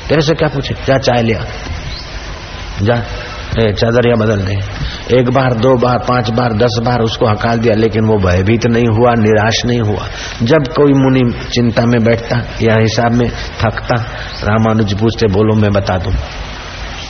तेरे 0.09 0.20
से 0.20 0.35
क्या 0.35 0.49
पूछे? 0.49 0.75
क्या 0.75 0.99
चाय 0.99 1.23
लिया 1.23 1.44
जा। 2.82 3.02
चादरिया 3.70 4.14
बदल 4.14 4.37
दे। 4.37 4.54
एक 5.18 5.30
बार, 5.30 5.54
दो 5.54 5.76
बार, 5.76 5.99
पाँच 5.99 6.30
बार, 6.30 6.52
दस 6.52 6.78
बार 6.82 7.00
उसको 7.00 7.26
हकाल 7.26 7.59
दिया, 7.59 7.75
लेकिन 7.75 8.04
वो 8.04 8.16
भयभीत 8.18 8.66
नहीं 8.66 8.87
हुआ, 8.87 9.11
निराश 9.11 9.64
नहीं 9.66 9.80
हुआ। 9.80 10.06
जब 10.42 10.68
कोई 10.68 10.92
मुनि 10.92 11.44
चिंता 11.54 11.82
में 11.87 12.04
बैठता 12.04 12.37
या 12.62 12.75
हिसाब 12.80 13.12
में 13.12 13.30
थकता, 13.30 13.94
रामानुज 14.44 14.94
पूछते, 14.94 15.26
बोलो, 15.26 15.54
मैं 15.54 15.73
बता 15.73 15.99
दूँ। 15.99 16.12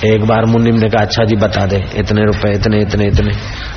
एक 0.04 0.24
बार 0.24 0.44
मुनिम 0.44 0.74
ने 0.74 0.88
कहा 0.88 1.02
अच्छा 1.02 1.24
जी, 1.24 1.36
बता 1.36 1.66
दे, 1.66 1.84
इतने 1.96 2.22
रुपए, 2.22 2.52
इतने 2.52 2.80
इतने 2.80 3.06
इतने। 3.06 3.30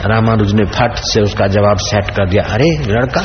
रामानुज 0.05 0.53
ने 0.53 0.65
फट 0.65 0.95
से 0.95 1.21
उसका 1.21 1.47
जवाब 1.47 1.77
सेट 1.77 2.09
कर 2.09 2.29
दिया, 2.29 2.43
अरे, 2.53 2.83
लड़का, 2.87 3.21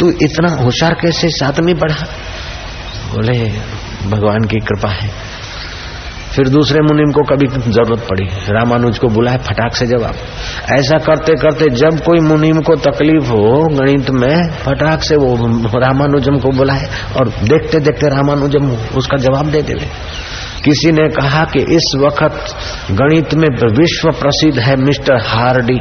तू 0.00 0.10
इतना 0.10 0.52
होशियार 0.52 0.94
कैसे, 0.94 1.28
साथ 1.28 1.60
में 1.60 1.78
पढ़ा? 1.78 2.06
बोले, 3.12 3.52
भगवान 4.10 4.44
की 4.44 4.58
कृपा 4.58 4.88
है। 4.88 5.10
फिर 6.36 6.48
दूसरे 6.48 6.80
मुनिम 6.80 7.12
को 7.12 7.22
कभी 7.22 7.72
ज़रूरत 7.72 8.00
पड़ी। 8.00 8.24
रामानुज 8.24 8.98
को 8.98 9.08
बुलाए 9.08 9.38
फटाक 9.38 9.74
से 9.74 9.86
जवाब, 9.86 10.14
ऐसा 10.72 10.98
करते 10.98 11.32
करते 11.34 11.70
जब 11.70 12.04
कोई 12.04 12.20
मुनिम 12.20 12.60
को 12.60 12.76
तकलीफ़ 12.76 13.24
हो, 13.24 13.68
गणित 13.68 14.10
में, 14.10 14.50
फटाक 14.50 15.02
से 15.02 15.16
वो 15.16 15.34
रामानुजम 15.78 16.38
को 16.38 16.50
बुलाए 16.50 16.88
और 17.16 17.28
देखते 17.28 17.80
देखते 17.80 18.08
रामानुजम 18.08 18.70
उसका 18.70 19.16
जवाब 19.16 19.50
दे 19.50 19.62
दे 19.62 19.74
किसी 20.64 20.92
ने 20.92 21.08
कहा 21.08 21.44
कि 21.44 21.58
इस 21.58 21.92
वक्त 21.98 22.56
गणित 22.90 23.34
में 23.34 23.48
विश्व 23.78 24.10
प्रसिद्ध 24.10 24.58
है 24.58 24.76
मिस्टर 24.76 25.14
हार्डी। 25.14 25.78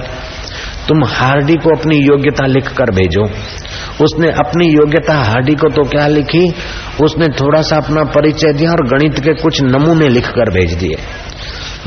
तुम 0.88 1.06
हार्डी 1.08 1.54
को 1.54 1.80
अपनी 1.80 1.96
योग्यता 1.96 2.46
लिख 2.46 2.68
कर 2.68 2.92
भेजो। 2.92 3.24
उसने 4.04 4.32
अपनी 4.32 4.68
योग्यता 4.68 5.14
हार्डी 5.14 5.54
को 5.54 5.70
तो 5.70 5.84
क्या 5.84 6.08
लिखी? 6.08 6.54
उसने 7.04 7.28
थोड़ा 7.28 7.62
सा 7.62 7.78
अपना 7.78 8.04
परिचय 8.04 8.54
दिया 8.54 8.72
और 8.72 8.88
गणित 8.88 9.20
के 9.20 9.34
कुछ 9.34 9.62
नमूने 9.62 10.08
लिखकर 10.08 10.54
भेज 10.54 10.74
दिए। 10.74 10.96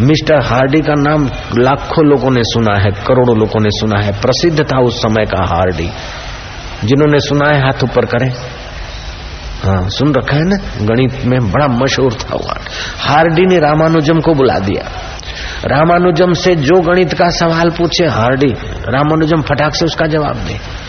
मिस्टर 0.01 0.41
हार्डी 0.41 0.81
का 0.81 0.95
नाम 0.99 1.31
लाखों 1.59 2.07
लोगों 2.07 2.31
ने 2.31 2.41
सुना 2.43 2.79
है, 2.79 2.91
करोड़ों 2.91 3.39
लोगों 3.39 3.61
ने 3.61 3.69
सुना 3.73 4.05
है। 4.05 4.13
प्रसिद्ध 4.13 4.61
था 4.61 4.79
उस 4.79 4.99
समय 4.99 5.25
का 5.25 5.45
हार्डी। 5.45 5.91
जिन्होंने 6.85 7.21
सुना 7.21 7.49
है 7.49 7.61
हाथ 7.61 7.85
ऊपर 7.85 8.05
करें। 8.05 8.54
हाँ 9.65 9.89
सुन 9.89 10.15
रखा 10.15 10.37
है 10.37 10.43
ना? 10.43 10.57
गणित 10.85 11.25
में 11.25 11.51
बड़ा 11.51 11.67
मशहूर 11.69 12.13
था 12.13 12.33
हुआ 12.33 12.55
हार्डी 12.99 13.47
ने 13.47 13.59
रामानुजम 13.59 14.21
को 14.21 14.35
बुला 14.35 14.59
दिया। 14.59 14.91
रामानुजम 15.67 16.33
से 16.33 16.55
जो 16.55 16.81
गणित 16.81 17.13
का 17.13 17.29
सवाल 17.29 17.71
पूछे, 17.71 18.07
हार्डी, 18.07 18.53
रामानुजम 18.89 19.43
फटाक 19.43 19.75
से 19.75 19.85
उसका 19.85 20.07
जवाब 20.07 20.37
दे। 20.37 20.85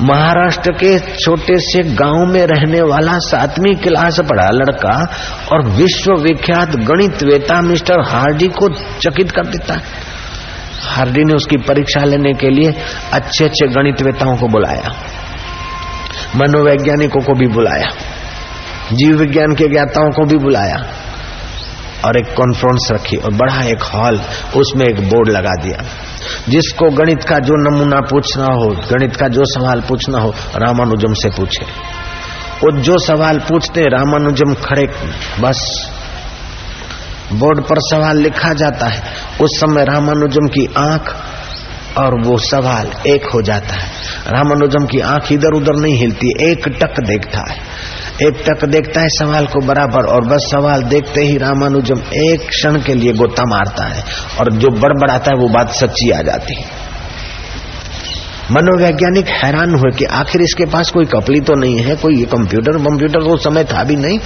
महाराष्ट्र 0.00 0.72
के 0.72 0.98
छोटे 0.98 1.54
से 1.56 1.82
गाँव 1.82 2.26
में 2.26 2.46
रहने 2.46 2.80
वाला 2.80 3.18
सातवीं 3.18 3.74
क्लास 3.76 4.20
पढ़ा 4.20 4.50
लड़का 4.50 5.16
और 5.52 5.66
विश्व 5.66 6.12
विख्यात 6.12 6.76
गणित 6.76 7.22
वेता 7.22 7.60
मिस्टर 7.60 8.00
हार्डी 8.00 8.48
को 8.48 8.68
चकित 9.00 9.30
कर 9.30 9.46
देता 9.46 9.74
है। 9.74 9.82
हार्डी 10.82 11.24
ने 11.24 11.34
उसकी 11.34 11.56
परीक्षा 11.56 12.04
लेने 12.04 12.32
के 12.32 12.50
लिए 12.50 12.72
अच्छे 13.12 13.44
अच्छे 13.44 13.66
गणित 13.68 14.02
वेताओं 14.02 14.36
को 14.36 14.48
बुलाया। 14.48 14.92
मनोवैज्ञानिकों 16.36 17.20
को 17.20 17.34
भी 17.34 17.46
बुलाया। 17.46 17.90
जीव 18.92 19.16
विज्ञान 19.16 19.54
के 19.54 19.68
ज्ञाताओं 19.68 20.10
को 20.10 20.26
भी 20.26 20.36
बुलाया 20.36 20.86
और 22.04 22.16
एक 22.16 22.26
कॉन्फ्रेंस 22.26 22.88
रखी 22.92 23.16
और 23.16 23.34
बड़ा 23.34 23.62
एक 23.64 23.82
हॉल 23.82 24.20
उसमें 24.56 24.86
एक 24.86 25.08
बोर्ड 25.08 25.28
लगा 25.28 25.62
दिया। 25.62 25.84
जिसको 26.48 26.90
गणित 26.90 27.24
का 27.24 27.38
जो 27.38 27.70
नमूना 27.70 28.00
पूछना 28.00 28.44
हो, 28.44 28.68
गणित 28.68 29.16
का 29.16 29.28
जो 29.28 29.40
सवाल 29.44 29.80
पूछना 29.80 30.18
हो, 30.18 30.34
रामानुजम 30.56 31.12
से 31.12 31.28
पूछे। 31.28 31.64
वो 32.58 32.80
जो 32.80 32.98
सवाल 32.98 33.38
पूछते, 33.38 33.80
रामानुजम 33.80 34.54
खड़े 34.54 34.86
बस। 35.40 35.90
बोर्ड 37.32 37.60
पर 37.60 37.76
सवाल 37.78 38.16
लिखा 38.16 38.52
जाता 38.52 38.86
है। 38.86 39.02
उस 39.40 39.60
समय 39.60 39.84
रामानुजम 39.84 40.46
की 40.46 40.74
आँख 40.78 41.16
और 41.98 42.14
वो 42.22 42.36
सवाल 42.40 42.90
एक 43.06 43.24
हो 43.24 43.42
जाता 43.42 43.74
है। 43.74 43.88
रामानुजम 44.28 44.86
की 44.86 45.00
आँख 45.06 45.32
इधर 45.32 45.56
उधर 45.56 45.80
नहीं 45.80 45.96
हिलती, 45.96 46.32
एक 46.42 46.68
टक 46.80 47.00
देखता 47.02 47.44
है। 47.50 47.56
एक 48.22 48.42
टक 48.46 48.64
देखता 48.64 49.00
है 49.00 49.08
सवाल 49.10 49.46
को 49.46 49.60
बराबर 49.66 50.06
और 50.06 50.24
बस 50.24 50.46
सवाल 50.52 50.82
देखते 50.84 51.20
ही 51.20 51.36
रामानुजम 51.38 52.00
एक 52.16 52.48
क्षण 52.48 52.80
के 52.82 52.94
लिए 52.94 53.12
गोता 53.12 53.44
मारता 53.46 53.84
है 53.86 54.02
और 54.40 54.52
जो 54.54 54.70
बड़बड़ाता 54.76 55.30
है 55.30 55.36
वो 55.38 55.48
बात 55.48 55.72
सच्ची 55.74 56.10
आ 56.10 56.22
जाती 56.22 56.54
है। 56.54 56.76
मनोवैज्ञानिक 58.52 59.28
हैरान 59.34 59.74
हुए 59.74 59.90
कि 59.90 60.04
आखिर 60.12 60.42
इसके 60.42 60.64
पास 60.66 60.90
कोई 60.90 61.04
कपड़ी 61.06 61.40
तो 61.40 61.54
नहीं 61.54 61.78
है, 61.78 61.96
कोई 61.96 62.24
कंप्यूटर 62.24 62.78
कंप्यूटर 62.80 63.22
वो 63.22 63.36
समय 63.36 63.64
था 63.64 63.84
भी 63.84 63.96
नहीं। 63.96 64.18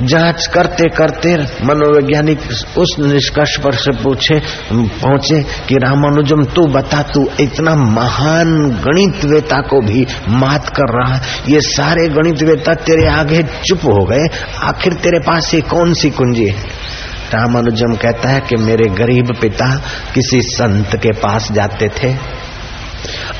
जाँच 0.00 0.46
करते 0.46 0.88
करते 0.88 1.36
मनोवैज्ञानिक 1.64 2.40
उस 2.78 2.96
निष्कर्ष 2.98 3.56
पर 3.56 3.74
से 3.74 3.90
पूछे, 3.90 4.42
पहुँचे 4.72 5.42
कि 5.42 5.74
रामानुजम, 5.74 6.44
तू 6.44 6.66
बता, 6.66 7.02
तू 7.02 7.28
इतना 7.40 7.74
महान 7.74 8.70
गणित 8.70 9.24
वेता 9.24 9.60
को 9.60 9.80
भी 9.80 10.06
मात 10.28 10.68
कर 10.68 11.02
रहा 11.02 11.20
ये 11.48 11.60
सारे 11.60 12.08
गणित 12.08 12.42
वेता 12.42 12.74
तेरे 12.74 13.08
आगे 13.08 13.42
चुप 13.64 13.80
हो 13.84 14.04
गए। 14.04 14.28
आखिर 14.62 14.92
तेरे 14.92 15.18
पास 15.18 15.54
ये 15.54 15.60
कौन 15.60 15.94
सी 15.94 16.10
कुंजी 16.10 16.46
है? 16.46 16.86
रामानुजम 17.34 17.94
कहता 17.94 18.28
है 18.28 18.40
कि 18.40 18.56
मेरे 18.56 18.84
गरीब 18.84 19.34
पिता 19.40 19.76
किसी 20.14 20.40
संत 20.40 20.96
के 20.96 21.12
पास 21.12 21.52
जाते 21.52 21.88
थे। 21.88 22.16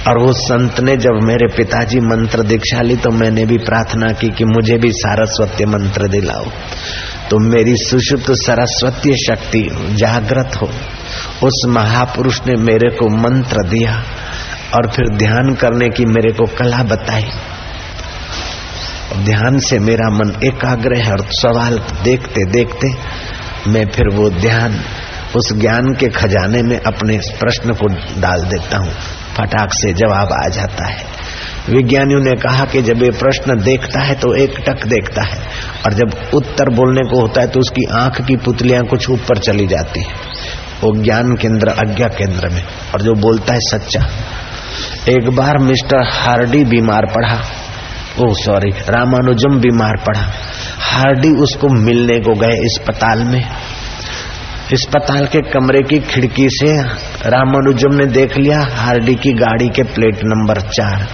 और 0.09 0.19
उस 0.19 0.37
संत 0.39 0.81
ने 0.81 0.97
जब 0.97 1.23
मेरे 1.23 1.47
पिताजी 1.57 2.01
मंत्र 2.01 2.43
दीक्षा 2.43 2.83
ली 2.83 2.97
तो 2.97 3.11
मैंने 3.11 3.45
भी 3.47 3.57
प्रार्थना 3.59 4.13
की 4.13 4.29
कि 4.29 4.45
मुझे 4.45 4.77
भी 4.79 4.91
सारस्वत्य 4.93 5.67
मंत्र 5.67 6.09
दिलाओ। 6.09 6.45
तो 7.31 7.39
मेरी 7.39 7.77
सुषुप्त 7.77 8.31
सरस्वती 8.31 9.15
शक्ति 9.17 9.63
जागृत 9.93 10.57
हो। 10.63 10.69
उस 11.47 11.63
महापुरुष 11.69 12.41
ने 12.47 12.55
मेरे 12.63 12.91
को 12.91 13.09
मंत्र 13.17 13.69
दिया 13.69 13.97
और 14.75 14.91
फिर 14.91 15.09
ध्यान 15.17 15.55
करने 15.55 15.89
की 15.89 16.05
मेरे 16.05 16.33
को 16.33 16.47
कला 16.57 16.83
बताई। 16.83 17.27
ध्यान 19.25 19.59
से 19.59 19.79
मेरा 19.79 20.09
मन 20.11 20.33
एकाग्र 20.45 21.03
है 21.03 21.11
और 21.11 21.27
सवाल 21.33 21.79
देखते 22.05 22.45
देखते 22.45 22.89
मैं 23.71 23.85
फिर 23.87 24.09
वो 24.15 24.31
ध्यान, 24.31 24.81
उस 25.37 25.53
ज्ञान 25.53 25.95
के 25.95 26.09
खजाने 26.09 26.63
में 26.63 26.79
अपने 26.81 27.19
प्रश्न 27.41 27.73
को 27.73 27.87
डाल 28.21 28.43
देता 28.45 28.79
हूँ। 28.79 28.93
फटाक 29.37 29.69
से 29.73 29.93
जवाब 29.93 30.29
आ 30.33 30.49
जाता 30.49 30.93
है। 30.93 31.27
विज्ञानियों 31.71 32.21
ने 32.21 32.31
कहा 32.31 32.65
कि 32.65 32.83
जब 32.83 33.03
ये 33.03 33.11
प्रश्न 33.11 33.63
देखता 33.63 34.03
है 34.03 34.15
तो 34.15 34.35
एक 34.35 34.55
टक 34.67 34.87
देखता 34.87 35.23
है 35.23 35.39
और 35.87 35.93
जब 35.93 36.31
उत्तर 36.35 36.69
बोलने 36.69 37.11
को 37.11 37.21
होता 37.21 37.41
है 37.41 37.47
तो 37.47 37.61
उसकी 37.61 37.85
आँख 37.93 38.23
की 38.23 38.37
पुतलियाँ 38.37 38.83
कुछ 38.83 39.11
ऊपर 39.11 39.39
चली 39.39 39.67
जाती 39.67 40.01
है। 40.01 40.13
वो 40.81 41.03
ज्ञान 41.03 41.37
केंद्र 41.37 41.69
अज्ञा 41.69 42.07
केंद्र 42.07 42.49
में। 42.49 42.63
और 42.95 43.03
जो 43.03 43.13
बोलता 43.13 43.53
है 43.53 43.61
सच्चा। 43.61 44.01
एक 45.09 45.31
बार 45.31 45.59
मिस्टर 45.59 46.05
हार्डी 46.05 46.65
बीमार 46.65 47.07
पड़ा। 47.15 47.35
ओ 48.21 48.35
सॉरी, 48.35 48.71
रामानुजम 48.71 49.61
बीमार 49.61 49.97
पड़ा। 50.07 50.33
हार्डी 50.79 51.29
उसको 51.29 51.69
मिलने 51.69 52.21
को 52.21 52.35
गए 52.35 52.57
अस्पताल 52.57 53.19
में। 53.19 53.45
अस्पताल 54.73 55.27
के 55.27 55.41
कमरे 55.41 55.83
की 55.83 55.99
खिड़की 55.99 56.49
से 56.53 56.83
रामानुजम 57.27 57.95
ने 57.95 58.07
देख 58.07 58.37
लिया, 58.37 58.59
हार्डी 58.73 59.15
की 59.15 59.33
गाड़ी 59.35 59.69
के 59.69 59.83
प्लेट 59.85 60.21
नंबर 60.25 60.61
चार, 60.71 61.07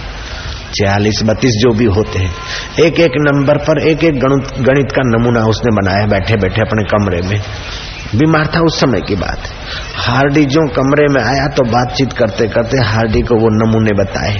छियालीस, 0.73 1.21
बत्तीस 1.25 1.55
जो 1.57 1.71
भी 1.71 1.85
होते 1.85 2.19
हैं। 2.19 2.85
एक 2.85 2.99
एक 2.99 3.17
नंबर 3.19 3.57
पर 3.57 3.81
एक 3.81 4.03
एक 4.03 4.19
गणित 4.59 4.91
का 4.91 5.03
नमूना 5.07 5.45
उसने 5.45 5.75
बनाया 5.75 6.05
बैठे 6.07 6.35
बैठे 6.35 6.61
अपने 6.61 6.83
कमरे 6.83 7.21
में। 7.29 7.39
बीमार 8.15 8.47
था 8.47 8.59
उस 8.59 8.79
समय 8.79 9.01
की 9.01 9.15
बात। 9.15 9.49
हार्डी 9.97 10.45
जो 10.45 10.67
कमरे 10.71 11.07
में 11.13 11.21
आया 11.23 11.47
तो 11.47 11.63
बातचीत 11.69 12.13
करते 12.13 12.47
करते 12.47 12.77
हार्डी 12.83 13.21
को 13.21 13.35
वो 13.35 13.49
नमूने 13.55 13.93
बताए। 14.03 14.35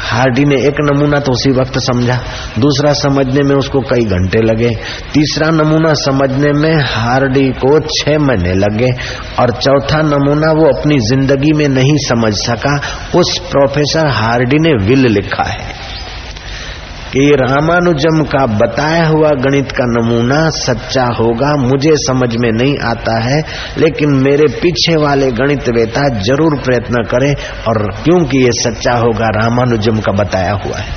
हार्डी 0.00 0.44
ने 0.44 0.56
एक 0.62 0.80
नमूना 0.80 1.18
तो 1.20 1.32
उसी 1.32 1.50
वक्त 1.50 1.78
समझा। 1.78 2.14
दूसरा 2.58 2.92
समझने 2.92 3.42
में 3.42 3.54
उसको 3.56 3.80
कई 3.80 4.04
घंटे 4.04 4.42
लगे। 4.42 4.70
तीसरा 5.12 5.50
नमूना 5.50 5.92
समझने 5.94 6.52
में 6.52 6.74
हार्डी 6.84 7.48
को 7.64 7.78
छह 7.90 8.18
महीने 8.18 8.54
लगे 8.54 8.90
और 9.38 9.50
चौथा 9.60 10.02
नमूना 10.02 10.52
वो 10.52 10.68
अपनी 10.68 10.98
ज़िंदगी 11.00 11.52
में 11.52 11.68
नहीं 11.68 11.96
समझ 11.98 12.32
सका। 12.36 12.76
उस 13.18 13.38
प्रोफेसर 13.50 14.08
हार्डी 14.12 14.58
ने 14.58 14.74
विल 14.86 15.06
लिखा 15.06 15.48
है। 15.50 15.89
कि 17.10 17.30
रामानुजम 17.30 18.22
का 18.22 18.46
बताया 18.46 19.06
हुआ 19.06 19.28
गणित 19.28 19.72
का 19.72 19.84
नमूना 19.84 20.50
सच्चा 20.50 21.04
होगा, 21.04 21.56
मुझे 21.56 21.90
समझ 21.94 22.36
में 22.36 22.52
नहीं 22.52 22.78
आता 22.78 23.18
है, 23.22 23.42
लेकिन 23.78 24.10
मेरे 24.10 24.44
पीछे 24.46 24.96
वाले 24.96 25.30
गणित 25.32 25.68
वेता 25.68 26.08
ज़रूर 26.18 26.58
प्रयत्न 26.58 27.02
करें, 27.02 27.34
और 27.68 27.90
क्योंकि 28.04 28.38
ये 28.38 28.50
सच्चा 28.52 28.92
होगा, 28.92 29.28
रामानुजम 29.40 30.00
का 30.00 30.12
बताया 30.12 30.52
हुआ 30.52 30.78
है। 30.78 30.94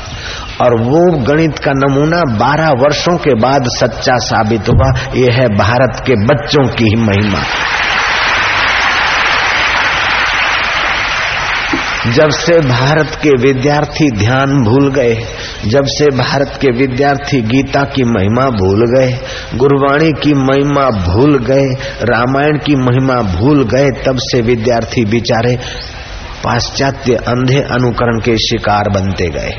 और 0.61 0.81
वो 0.81 1.17
गणित 1.23 1.59
का 1.59 1.71
नमूना 1.71 2.21
12 2.37 2.69
वर्षों 2.69 3.17
के 3.17 3.33
बाद 3.33 3.63
सच्चा 3.67 4.17
साबित 4.17 4.69
हुआ, 4.69 4.93
ये 5.15 5.31
है 5.31 5.47
भारत 5.47 6.03
के 6.05 6.13
बच्चों 6.25 6.67
की 6.67 6.83
ही 6.83 6.95
महिमा। 6.95 7.39
जब 12.11 12.29
से 12.29 12.59
भारत 12.59 13.19
के 13.23 13.29
विद्यार्थी 13.29 14.11
ध्यान 14.11 14.63
भूल 14.63 14.91
गए 14.91 15.15
जब 15.67 15.81
से 15.85 16.05
भारत 16.17 16.59
के 16.61 16.67
विद्यार्थी 16.67 17.41
गीता 17.41 17.83
की 17.83 18.03
महिमा 18.03 18.49
भूल 18.49 18.85
गए, 18.97 19.19
गुरुवाणी 19.55 20.11
की 20.11 20.33
महिमा 20.33 20.89
भूल 20.89 21.37
गए, 21.37 21.69
रामायण 22.03 22.57
की 22.57 22.75
महिमा 22.75 23.21
भूल 23.21 23.63
गए, 23.63 24.03
तब 24.03 24.15
से 24.17 24.41
विद्यार्थी 24.41 25.05
बिचारे 25.05 25.55
पाश्चात्य 26.43 27.15
अंधे 27.15 27.61
अनुकरण 27.61 28.19
के 28.19 28.37
शिकार 28.37 28.89
बनते 28.89 29.29
गए। 29.29 29.55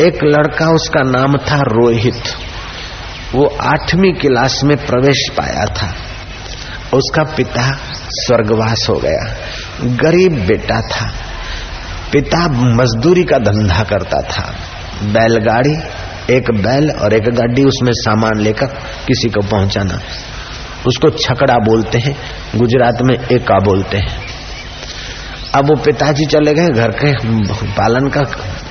एक 0.00 0.18
लड़का 0.24 0.74
उसका 0.74 1.02
नाम 1.02 1.36
था 1.36 1.56
रोहित। 1.56 2.22
वो 3.34 3.56
आठवीं 3.60 4.12
क्लास 4.12 4.60
में 4.64 4.76
प्रवेश 4.76 5.28
पाया 5.36 5.64
था। 5.64 5.94
उसका 6.94 7.22
पिता 7.22 7.78
स्वर्गवास 8.10 8.86
हो 8.90 8.94
गया। 8.94 9.36
गरीब 9.84 10.46
बेटा 10.46 10.80
था। 10.80 11.10
पिता 12.12 12.48
मजदूरी 12.48 13.24
का 13.24 13.38
धंधा 13.38 13.82
करता 13.82 14.20
था। 14.20 14.54
बैलगाड़ी, 15.02 15.76
एक 16.30 16.50
बैल 16.50 16.90
और 16.90 17.14
एक 17.14 17.22
गाड़ी 17.22 17.64
उसमें 17.64 17.92
सामान 17.92 18.40
लेकर 18.40 18.66
किसी 19.06 19.28
को 19.28 19.40
पहुंचाना। 19.40 20.00
उसको 20.86 21.10
छकड़ा 21.10 21.54
बोलते 21.54 21.98
हैं, 21.98 22.16
गुजरात 22.56 22.98
में 23.02 23.14
एका 23.14 23.58
बोलते 23.58 23.98
हैं। 23.98 24.18
अब 25.54 25.64
वो 25.64 25.76
पिताजी 25.76 26.26
चले 26.26 26.54
गए, 26.54 26.68
घर 26.68 26.90
के 26.90 27.12
पालन 27.66 28.08
का 28.08 28.20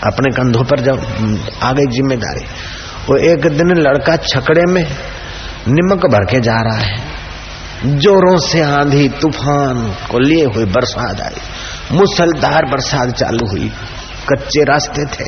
अपने 0.08 0.32
कंधों 0.32 0.64
पर 0.64 0.80
जब 0.80 1.00
आ 1.64 1.72
गई 1.72 1.86
ज़िम्मेदारी। 1.86 2.46
वो 3.10 3.18
एक 3.18 3.48
दिन 3.48 3.78
लड़का 3.78 4.16
छकड़े 4.16 4.62
में 4.66 4.84
निमक 5.68 6.06
भर 6.06 6.26
के 6.26 6.40
जा 6.40 6.56
रहा 6.56 6.78
है। 6.78 7.09
जोरों 7.86 8.38
से 8.38 8.62
आंधी 8.62 9.10
तूफ़ान 9.10 9.96
को 10.12 10.20
लिए 10.20 10.46
हुए 10.46 10.66
बरसात 10.66 11.22
आई। 11.22 11.42
मुसलधार 11.92 12.66
बरसात 12.66 13.10
चालू 13.10 13.48
हुई। 13.50 13.72
कच्चे 14.30 14.64
रास्ते 14.64 15.06
थे 15.06 15.28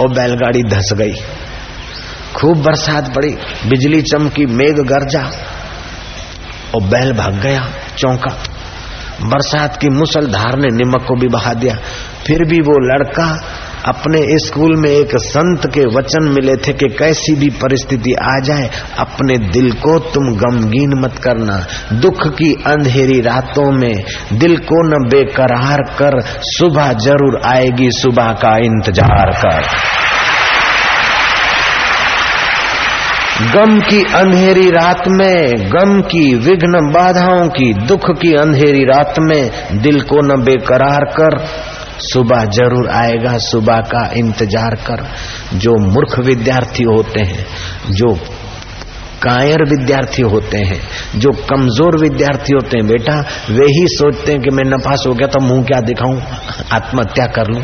और 0.00 0.08
बैलगाड़ी 0.08 0.62
धस 0.62 0.92
गई। 0.92 1.12
खूब 2.36 2.62
बरसात 2.62 3.14
पड़ी। 3.14 3.28
बिजली 3.66 4.02
चमकी, 4.02 4.46
मेघ 4.46 4.76
गरजा 4.76 5.22
और 6.74 6.82
बैल 6.82 7.12
भाग 7.12 7.34
गया 7.34 7.68
चौंका। 7.98 8.38
बरसात 9.22 9.76
की 9.76 9.88
मुसलधार 9.88 10.58
ने 10.58 10.68
निमक 10.68 11.04
को 11.08 11.14
भी 11.14 11.28
बहा 11.28 11.54
दिया। 11.54 11.74
फिर 12.26 12.44
भी 12.44 12.58
वो 12.60 12.94
लड़का 12.94 13.42
अपने 13.86 14.38
स्कूल 14.38 14.76
में 14.76 14.90
एक 14.90 15.16
संत 15.16 15.66
के 15.66 15.86
वचन 15.86 16.24
मिले 16.24 16.56
थे 16.56 16.72
कि 16.72 16.88
कैसी 16.88 17.34
भी 17.34 17.48
परिस्थिति 17.50 18.12
आ 18.12 18.38
जाए, 18.40 18.70
अपने 18.98 19.38
दिल 19.38 19.72
को 19.72 19.98
तुम 19.98 20.24
गमगीन 20.34 20.98
मत 21.00 21.18
करना। 21.18 21.66
दुख 21.92 22.26
की 22.28 22.52
अंधेरी 22.66 23.20
रातों 23.20 23.70
में 23.72 24.04
दिल 24.32 24.56
को 24.56 24.82
न 24.86 25.08
बेकरार 25.08 25.82
कर, 25.82 26.20
सुबह 26.40 26.92
ज़रूर 26.92 27.40
आएगी, 27.44 27.90
सुबह 27.90 28.32
का 28.32 28.56
इंतज़ार 28.56 29.30
कर। 29.30 29.62
गम 33.40 33.80
की 33.80 34.02
अंधेरी 34.14 34.70
रात 34.70 35.08
में, 35.08 35.56
गम 35.70 36.00
की 36.00 36.34
विघ्न 36.34 36.90
बाधाओं 36.92 37.48
की, 37.48 37.72
दुख 37.74 38.10
की 38.10 38.34
अंधेरी 38.34 38.84
रात 38.84 39.14
में 39.20 39.50
दिल 39.82 40.00
को 40.00 40.16
न 40.16 40.42
बेकरार 40.44 41.04
कर 41.04 41.38
सुबह 42.02 42.44
ज़रूर 42.50 42.88
आएगा, 42.90 43.36
सुबह 43.38 43.80
का 43.86 44.04
इंतज़ार 44.16 44.74
कर। 44.86 45.06
जो 45.58 45.76
मूर्ख 45.86 46.18
विद्यार्थी 46.18 46.84
होते 46.84 47.20
हैं, 47.20 47.46
जो 47.90 48.14
कायर 49.22 49.64
विद्यार्थी 49.64 50.22
होते 50.22 50.58
हैं, 50.58 50.80
जो 51.16 51.30
कमज़ोर 51.50 51.98
विद्यार्थी 51.98 52.52
होते 52.54 52.76
हैं, 52.76 52.86
बेटा, 52.86 53.18
वे 53.50 53.66
ही 53.66 53.86
सोचते 53.86 54.32
हैं 54.32 54.40
कि 54.40 54.50
मैं 54.50 54.64
नपास 54.64 55.04
हो 55.06 55.14
गया 55.14 55.26
तो 55.26 55.40
मुँह 55.40 55.64
क्या 55.64 55.80
दिखाऊँ? 55.80 56.22
आत्महत्या 56.72 57.26
कर 57.26 57.52
लूँ। 57.54 57.62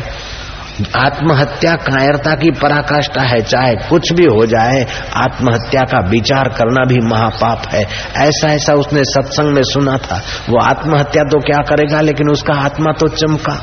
आत्महत्या 0.95 1.71
कायरता 1.75 2.33
की 2.35 2.51
पराकाष्ठा 2.51 3.21
है, 3.21 3.41
चाहे 3.41 3.75
कुछ 3.89 4.11
भी 4.13 4.25
हो 4.25 4.45
जाए, 4.45 4.85
आत्महत्या 5.15 5.81
का 5.81 5.99
विचार 6.09 6.49
करना 6.49 6.83
भी 6.85 6.99
महापाप 7.07 7.67
है। 7.69 7.81
ऐसा 8.17 8.51
ऐसा 8.53 8.73
उसने 8.73 9.03
सत्संग 9.03 9.55
में 9.55 9.63
सुना 9.63 9.97
था। 9.97 10.21
वो 10.49 10.59
आत्महत्या 10.59 11.23
तो 11.23 11.39
क्या 11.39 11.61
करेगा, 11.61 12.01
लेकिन 12.01 12.29
उसका 12.29 12.53
आत्मा 12.53 12.91
तो 12.91 13.07
चमका। 13.07 13.59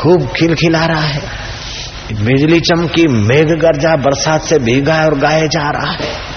खूब 0.00 0.32
खिलखिला 0.36 0.86
रहा 0.86 1.00
है। 1.00 1.22
बिजली 2.12 2.60
चमकी, 2.60 3.06
मेघ 3.08 3.48
गर्जा 3.48 3.96
बरसात 3.96 4.42
से 4.42 4.58
भीगा 4.58 5.04
और 5.04 5.18
गाये 5.18 5.48
जा 5.48 5.70
रहा 5.70 5.92
है। 5.92 6.28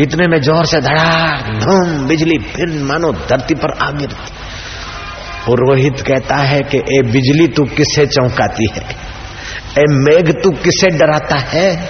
इतने 0.00 0.24
में 0.28 0.40
ज़ोर 0.40 0.64
से 0.64 0.80
धड़ा 0.80 1.36
धूम, 1.58 2.06
बिजली 2.06 2.38
फिर 2.38 2.82
मानो 2.82 3.12
धरती 3.12 3.54
पर 3.54 3.78
आ 3.82 3.90
गिरती। 3.90 4.32
पुरोहित 5.46 6.00
कहता 6.00 6.36
है 6.36 6.62
कि, 6.62 6.78
ए 6.78 7.02
बिजली, 7.02 7.46
तू 7.48 7.64
किसे 7.64 8.06
चौंकाती 8.06 8.68
है? 8.72 8.82
ए 9.78 9.84
मेघ, 9.88 10.30
तू 10.30 10.50
किसे 10.50 10.88
डराता 10.88 11.36
है? 11.36 11.88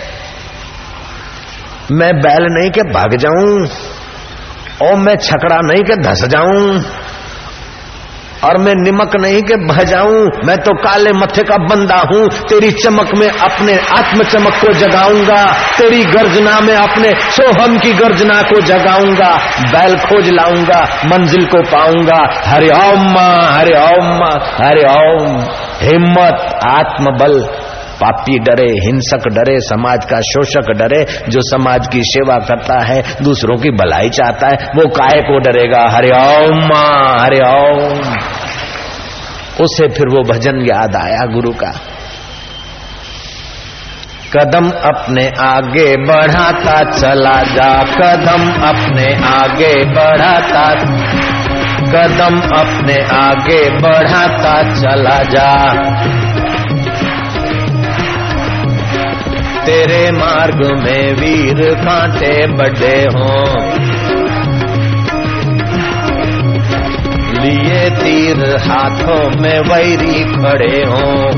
मैं 1.92 2.12
बैल 2.14 2.42
नहीं 2.42 2.70
के 2.70 2.82
भाग 2.82 3.16
जाऊँ, 3.16 3.68
और 4.88 4.96
मैं 4.96 5.16
छकड़ा 5.16 5.56
नहीं 5.60 5.82
के 5.82 5.96
धस 5.96 6.24
जाऊँ। 6.24 6.80
और 8.44 8.58
मैं 8.58 8.74
निमक 8.74 9.16
नहीं 9.16 9.42
के 9.42 9.56
बह 9.66 9.82
जाऊँ 9.82 10.30
मैं 10.46 10.56
तो 10.58 10.74
काले 10.74 11.12
मथे 11.12 11.42
का 11.42 11.56
बंदा 11.56 11.96
हूँ। 11.96 12.28
तेरी 12.28 12.70
चमक 12.72 13.14
में 13.14 13.28
अपने 13.28 13.78
आत्म 13.78 14.22
चमक 14.22 14.52
को 14.52 14.72
जगाऊँगा। 14.72 15.52
तेरी 15.78 16.04
गर्जना 16.04 16.60
में 16.60 16.74
अपने 16.74 17.10
सोहम 17.10 17.78
की 17.78 17.92
गर्जना 17.92 18.42
को 18.42 18.60
जगाऊँगा। 18.60 19.30
बैल 19.72 19.96
खोज 19.96 20.30
लाऊँगा, 20.30 20.80
मंजिल 21.06 21.46
को 21.46 21.62
पाऊँगा। 21.62 22.20
हरे 22.50 22.68
ओम 22.68 23.10
माँ, 23.12 23.52
हरे 23.52 23.78
ओम 23.80 24.06
माँ, 24.06 24.36
हरे 24.64 24.82
ओम। 24.82 25.40
हिम्मत, 25.82 26.58
आत्मबल। 26.66 27.69
पापी 28.00 28.38
डरे, 28.38 28.72
हिंसक 28.72 29.28
डरे, 29.28 29.58
समाज 29.58 30.04
का 30.04 30.20
शोषक 30.20 30.70
डरे, 30.70 31.06
जो 31.28 31.40
समाज 31.42 31.88
की 31.92 32.00
सेवा 32.02 32.34
करता 32.34 32.84
है, 32.84 33.02
दूसरों 33.22 33.56
की 33.56 33.70
भलाई 33.70 34.08
चाहता 34.08 34.46
है, 34.46 34.54
वो 34.54 34.88
काय 34.88 35.20
को 35.20 35.38
डरेगा? 35.38 35.88
हरे 35.88 36.08
ओम 36.08 36.70
हरे 37.20 37.40
ओम। 37.48 38.14
उसे 39.60 39.88
फिर 39.88 40.06
वो 40.16 40.22
भजन 40.32 40.60
याद 40.60 40.96
आया 40.96 41.26
गुरु 41.26 41.50
का। 41.50 41.72
कदम 44.36 44.70
अपने 44.70 45.30
आगे 45.40 45.96
बढ़ाता 45.96 46.92
चला 46.92 47.42
जा। 47.42 47.82
कदम 47.82 48.62
अपने 48.68 49.14
आगे 49.26 49.84
बढ़ाता 49.84 50.74
कदम 51.80 52.40
अपने 52.40 53.16
आगे 53.16 53.70
बढ़ाता 53.70 54.62
चला 54.62 55.22
जा। 55.22 55.74
तेरे 59.70 60.10
मार्ग 60.10 60.66
में 60.84 61.12
वीर 61.12 61.74
कांटे 61.74 62.46
बड़े 62.46 63.02
हों। 63.02 63.70
लिए 67.42 67.90
तीर 67.90 68.56
हाथों 68.56 69.40
में 69.40 69.60
वैरी 69.60 70.24
खड़े 70.24 70.84
हों। 70.84 71.30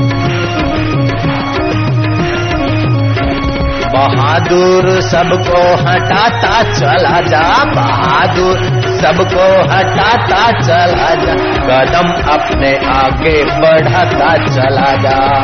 बहादुर 3.93 5.01
सबको 5.01 5.75
हटाता 5.75 6.63
चला 6.63 7.21
जा, 7.21 7.63
बहादुर 7.63 8.57
सबको 8.81 9.73
हटाता 9.73 10.51
चला 10.51 11.15
जा। 11.15 11.33
कदम 11.43 12.33
अपने 12.33 12.77
आगे 12.77 13.43
बढ़ाता 13.43 14.37
चला 14.37 14.95
जा। 14.95 15.43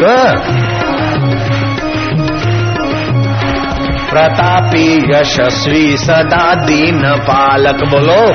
प्रतापी 4.10 5.12
यशस्वी 5.16 5.98
सदा 5.98 6.56
दीन 6.56 7.02
पालक, 7.04 7.76
बोलो। 7.76 8.34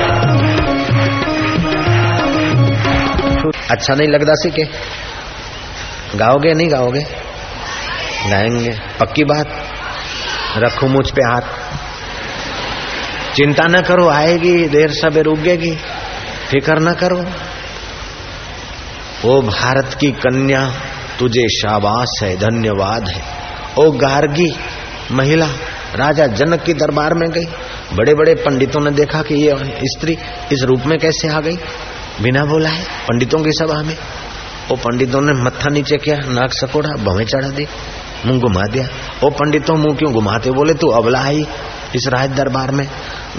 अच्छा 3.70 3.94
नहीं 3.94 4.08
लगता 4.08 4.32
सी 4.34 4.50
के 4.50 4.62
गाओगे, 6.18 6.54
नहीं 6.54 6.70
गाओगे? 6.70 7.00
गाएँगे। 8.30 8.70
पक्की 9.00 9.24
बात? 9.24 9.59
रखो 10.56 10.86
मुझ 10.86 11.10
पे 11.10 11.22
हाथ। 11.22 11.40
चिंता 13.34 13.66
न 13.66 13.80
करो, 13.80 14.08
आएगी, 14.08 14.68
देर 14.68 14.90
सवेर 14.90 15.26
उगेगी। 15.26 15.76
फ़िक्र 16.50 16.78
न 16.78 16.92
करो। 16.92 17.24
वो 19.24 19.42
भारत 19.42 19.96
की 20.00 20.10
कन्या, 20.10 20.72
तुझे 21.18 21.48
शाबाश 21.48 22.22
है, 22.22 22.36
धन्यवाद 22.36 23.08
है। 23.08 23.22
ओ 23.78 23.90
गार्गी, 23.90 24.56
महिला, 25.12 25.46
राजा 25.94 26.26
जनक 26.26 26.62
की 26.62 26.74
दरबार 26.74 27.14
में 27.14 27.30
गई। 27.30 27.46
बड़े 27.92 28.14
बड़े 28.14 28.34
पंडितों 28.34 28.80
ने 28.80 28.90
देखा 28.90 29.22
कि 29.22 29.34
ये 29.34 29.56
स्त्री 29.84 30.18
इस 30.52 30.62
रूप 30.62 30.80
में 30.86 30.98
कैसे 30.98 31.28
आ 31.28 31.40
गई। 31.40 31.56
बिना 32.22 32.44
बोला 32.44 32.68
है, 32.68 32.82
पंडितों 32.82 33.38
की 33.38 33.52
सभा 33.52 33.82
में। 33.82 33.96
वो 34.68 34.76
पंडितों 34.76 35.20
ने 35.20 35.32
मत्था 35.32 35.70
नीचे 35.70 35.96
किया 35.96 36.16
नाक 36.16 36.52
सकोड़ा 36.52 36.88
भवे 36.88 37.24
चढ़ा 37.24 37.48
दी 37.48 37.66
मुँह 38.26 38.40
घुमा 38.40 38.62
दिया। 38.62 38.84
वो 39.22 39.30
पंडितों, 39.30 39.76
मुँह 39.76 39.96
क्यों 39.96 40.12
घुमाते? 40.12 40.50
बोले, 40.50 40.74
तू 40.74 40.88
अबला 40.88 41.20
आई 41.20 41.46
इस 41.94 42.08
राज 42.08 42.30
दरबार 42.30 42.70
में। 42.70 42.88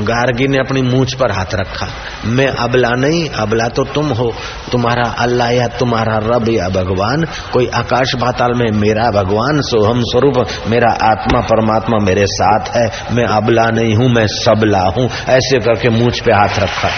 गार्गी 0.02 0.48
ने 0.48 0.58
अपनी 0.58 0.82
मूछ 0.82 1.14
पर 1.14 1.32
हाथ 1.32 1.56
रखा। 1.56 1.88
मैं 2.26 2.48
अबला 2.48 2.90
नहीं, 2.90 3.30
अबला 3.30 3.68
तो 3.68 3.84
तुम 3.84 4.08
हो। 4.08 4.34
तुम्हारा 4.72 5.16
अल्लाह 5.20 5.50
या 5.50 5.68
तुम्हारा 5.68 6.18
रब 6.18 6.50
या 6.50 6.70
भगवान। 6.70 7.28
कोई 7.54 7.68
आकाश 7.68 8.16
पाताल 8.16 8.52
में 8.54 8.72
मेरा 8.72 9.12
भगवान, 9.12 9.62
सोहम 9.62 10.02
स्वरूप 10.02 10.48
मेरा 10.68 11.12
आत्मा 11.12 11.40
परमात्मा 11.40 12.06
मेरे 12.06 12.26
साथ 12.26 12.66
है। 12.76 13.16
मैं 13.16 13.26
अबला 13.26 13.66
नहीं 13.66 13.96
हूँ, 13.96 14.10
मैं 14.10 14.28
सबला 14.28 14.82
हूँ। 14.82 15.10
ऐसे 15.30 15.60
करके 15.60 15.90
मूछ 15.90 16.20
पे 16.20 16.32
हाथ 16.32 16.60
रखा। 16.60 16.90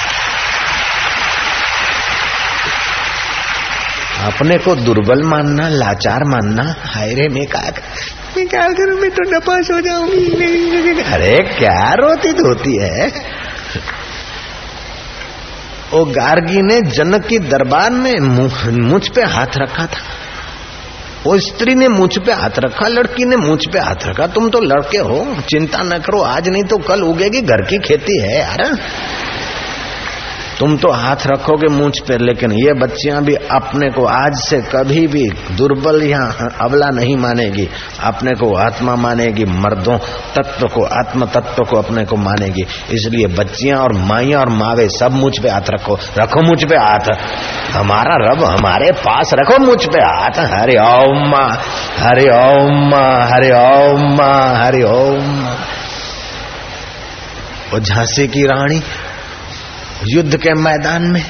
अपने 4.23 4.57
को 4.57 4.75
दुर्बल 4.75 5.23
मानना, 5.23 5.69
लाचार 5.69 6.23
मानना 6.23 6.75
हाय 6.79 7.13
रे 7.13 7.29
मैं 7.29 7.45
क्या 7.45 7.71
मैं 8.38 8.47
क्या 8.47 8.67
करूँ? 8.67 8.99
मैं 8.99 9.12
तो 9.12 9.38
नपास 9.38 9.71
हो 9.71 9.81
जाऊँगी। 9.81 11.01
अरे, 11.01 11.38
क्या 11.38 11.93
रोती 11.93 12.33
धोती 12.33 12.77
है? 12.81 13.07
वो 15.91 16.05
गार्गी 16.05 16.62
ने 16.62 16.81
जनक 16.81 17.25
की 17.25 17.39
दरबार 17.39 17.91
में 17.91 18.19
मुझ 18.75 19.07
पे 19.07 19.21
हाथ 19.21 19.47
रखा 19.57 19.86
था। 19.86 19.99
वो 21.23 21.38
स्त्री 21.38 21.75
ने 21.75 21.88
मुझ 21.88 22.17
पे 22.17 22.31
हाथ 22.31 22.59
रखा, 22.59 22.88
लड़की 22.88 23.25
ने 23.25 23.36
मुझ 23.36 23.65
पे 23.73 23.79
हाथ 23.79 24.07
रखा। 24.07 24.27
तुम 24.27 24.49
तो 24.49 24.59
लड़के 24.59 24.97
हो, 24.97 25.38
चिंता 25.49 25.83
न 25.83 25.97
करो, 25.97 26.21
आज 26.21 26.49
नहीं 26.49 26.63
तो 26.63 26.77
कल 26.77 27.01
उगेगी, 27.01 27.41
घर 27.41 27.62
की 27.62 27.77
खेती 27.77 28.21
है, 28.21 28.39
यार। 28.39 28.77
तुम 30.60 30.78
तो 30.78 30.92
हाथ 30.92 31.16
रखोगे 31.28 31.68
मूछ 31.68 32.00
पर 32.00 32.20
लेकिन 32.20 32.52
ये 32.52 32.74
बच्चियाँ 32.74 33.24
भी 33.24 33.36
अपने 33.36 33.89
को 33.89 34.06
आज 34.06 34.34
से 34.36 34.62
कभी 34.62 35.08
भी 35.08 35.30
दुर्बल 35.30 36.04
या 36.04 36.50
अबला 36.62 36.89
नहीं 36.89 37.18
मानेगी। 37.18 37.70
अपने 38.04 38.32
को 38.32 38.56
आत्मा 38.56 38.96
मानेगी, 38.96 39.46
मर्दों 39.46 39.98
तत्व 40.36 40.68
को, 40.68 40.86
आत्म 40.86 41.26
तत्व 41.26 41.63
को 41.63 41.78
अपने 41.78 42.06
को 42.06 42.16
मानेगी। 42.16 42.62
इसलिए 42.92 43.28
बच्चियाँ 43.28 43.80
और 43.80 43.94
माइया 43.94 44.39
और 44.39 44.50
मावे 44.50 44.88
सब 44.88 45.12
मुझ 45.12 45.39
पे 45.39 45.50
हाथ 45.50 45.70
रखो। 45.70 46.00
रखो 46.18 46.42
मुझ 46.42 46.63
पे 46.63 46.76
हाथ। 46.76 47.12
हमारा 47.72 48.32
रब 48.32 48.44
हमारे 48.44 48.92
पास 48.92 49.32
रखो 49.34 49.58
मुझ 49.58 49.86
पे 49.86 50.00
हाथ। 50.00 50.39
हरे 50.39 50.76
ओम 50.80 51.36
हरे 51.98 52.30
ओम 52.38 52.96
हरे 53.24 53.52
ओम 53.52 54.22
हरे 54.63 54.84
ओम 54.84 55.56
झांसी 57.80 58.28
की 58.28 58.42
रानी 58.42 58.80
युद्ध 60.08 60.38
के 60.38 60.54
मैदान 60.54 61.04
में। 61.04 61.26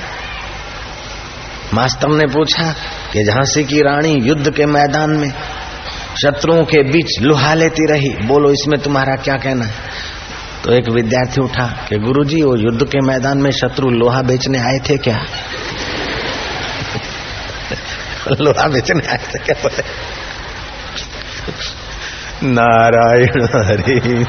मास्टर 1.74 2.08
ने 2.08 2.26
पूछा 2.34 2.76
कि 3.14 3.24
झांसी 3.24 3.64
की 3.64 3.80
रानी 3.80 4.20
युद्ध 4.22 4.54
के 4.56 4.66
मैदान 4.66 5.10
में 5.10 5.30
शत्रुओं 6.22 6.64
के 6.64 6.84
बीच 6.84 7.22
लुहा 7.22 7.54
लेती 7.54 7.94
रही। 7.94 8.10
बोलो, 8.10 8.50
इसमें 8.50 8.82
तुम्हारा 8.82 9.16
क्या 9.16 9.36
कहना 9.36 9.66
है? 9.66 9.74
तो 10.64 10.74
एक 10.74 10.90
विद्यार्थी 10.90 11.42
उठा 11.42 11.86
कि 11.90 11.98
गुरुजी, 11.98 12.42
वो 12.42 12.56
युद्ध 12.56 12.84
के 12.84 13.00
मैदान 13.08 13.38
में 13.38 13.52
शत्रु 13.52 13.90
लोहा 13.90 14.22
बेचने 14.22 14.60
आए 14.60 14.80
थे 14.90 14.98
क्या? 14.98 15.18
लोहा 18.42 18.68
बेचने 18.68 19.08
आए 19.08 19.18
थे 19.18 19.40
क्या 19.40 19.64
बोले 19.64 19.84
नारायण 22.44 23.44
हरि। 23.44 24.26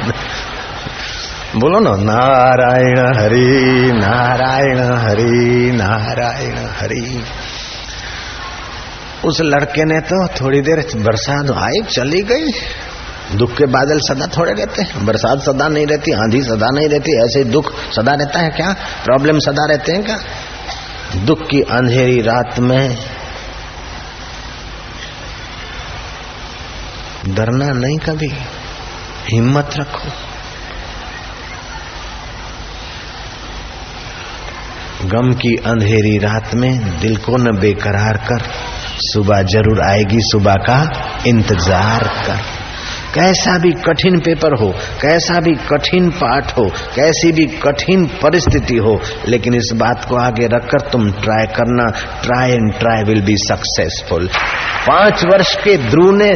बोलो 1.57 1.81
ना, 1.81 1.91
नारायण 1.91 3.19
हरि 3.19 3.93
नारायण 3.93 4.79
हरि 4.79 5.73
नारायण 5.73 6.59
हरि। 6.59 7.25
उस 9.25 9.41
लड़के 9.41 9.85
ने 9.85 10.01
तो 10.01 10.29
थोड़ी 10.29 10.61
देर 10.61 10.87
बरसात 10.97 11.51
आई, 11.51 11.83
चली 11.91 12.23
गई। 12.23 12.53
दुख 13.37 13.57
के 13.57 13.67
बादल 13.67 13.99
सदा 13.99 14.27
थोड़े 14.27 14.53
रहते 14.53 14.83
हैं। 14.83 15.07
बरसात 15.07 15.39
सदा 15.39 15.69
नहीं 15.69 15.87
रहती, 15.87 16.13
आंधी 16.13 16.43
सदा 16.43 16.67
नहीं 16.71 16.89
रहती, 16.89 17.25
ऐसे 17.25 17.45
दुख 17.45 17.73
सदा 17.97 18.13
रहता 18.13 18.41
है 18.41 18.51
क्या? 18.51 18.77
प्रॉब्लम 19.05 19.39
सदा 19.39 19.65
रहते 19.65 19.93
हैं 19.93 20.05
क्या? 20.05 20.19
दुख 21.17 21.39
की 21.51 21.61
अंधेरी 21.61 22.21
रात 22.21 22.59
में 22.59 22.97
डरना 27.29 27.73
नहीं 27.73 27.99
कभी। 27.99 28.33
हिम्मत 29.33 29.71
रखो। 29.77 30.34
गम 35.05 35.33
की 35.33 35.55
अंधेरी 35.67 36.19
रात 36.19 36.55
में 36.55 37.01
दिल 37.01 37.17
को 37.17 37.37
न 37.37 37.57
बेकरार 37.61 38.17
कर। 38.17 38.43
सुबह 39.03 39.43
ज़रूर 39.43 39.81
आएगी, 39.83 40.19
सुबह 40.21 40.55
का 40.55 40.79
इंतज़ार 41.27 42.05
कर। 42.27 42.43
कैसा 43.15 43.59
भी 43.59 43.71
कठिन 43.73 44.19
पेपर 44.19 44.55
हो, 44.61 44.69
कैसा 45.03 45.41
भी 45.41 45.55
कठिन 45.71 46.11
पाठ 46.11 46.57
हो, 46.59 46.65
कैसी 46.95 47.33
भी 47.33 47.45
कठिन 47.63 48.07
परिस्थिति 48.23 48.77
हो, 48.77 49.01
लेकिन 49.29 49.55
इस 49.55 49.71
बात 49.75 50.05
को 50.05 50.17
आगे 50.17 50.47
रखकर 50.47 50.89
तुम 50.91 51.11
ट्राई 51.13 51.47
करना, 51.47 51.91
try 52.23 52.51
and 52.51 52.73
try 52.73 53.03
will 53.03 53.23
be 53.23 53.37
successful. 53.37 54.29
पाँच 54.89 55.25
वर्ष 55.25 55.55
के 55.57 55.77
ध्रुव 55.91 56.11
ने 56.15 56.33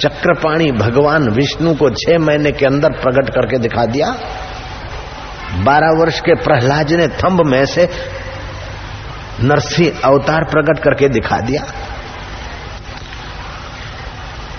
चक्रपाणी 0.00 0.70
भगवान 0.72 1.28
विष्णु 1.28 1.74
को 1.74 1.90
छह 1.90 2.18
महीने 2.18 2.52
के 2.52 2.66
अंदर 2.66 2.92
प्रकट 2.92 3.28
करके 3.28 3.58
दिखा 3.58 3.84
दिया। 3.86 4.14
बारह 5.54 5.98
वर्ष 6.00 6.20
के 6.20 6.34
प्रहलाद 6.34 6.92
ने 6.92 7.08
थंब 7.08 7.46
में 7.46 7.64
से 7.66 7.88
नरसिंह 9.40 10.00
अवतार 10.04 10.44
प्रकट 10.44 10.78
करके 10.78 11.08
दिखा 11.08 11.40
दिया। 11.40 11.62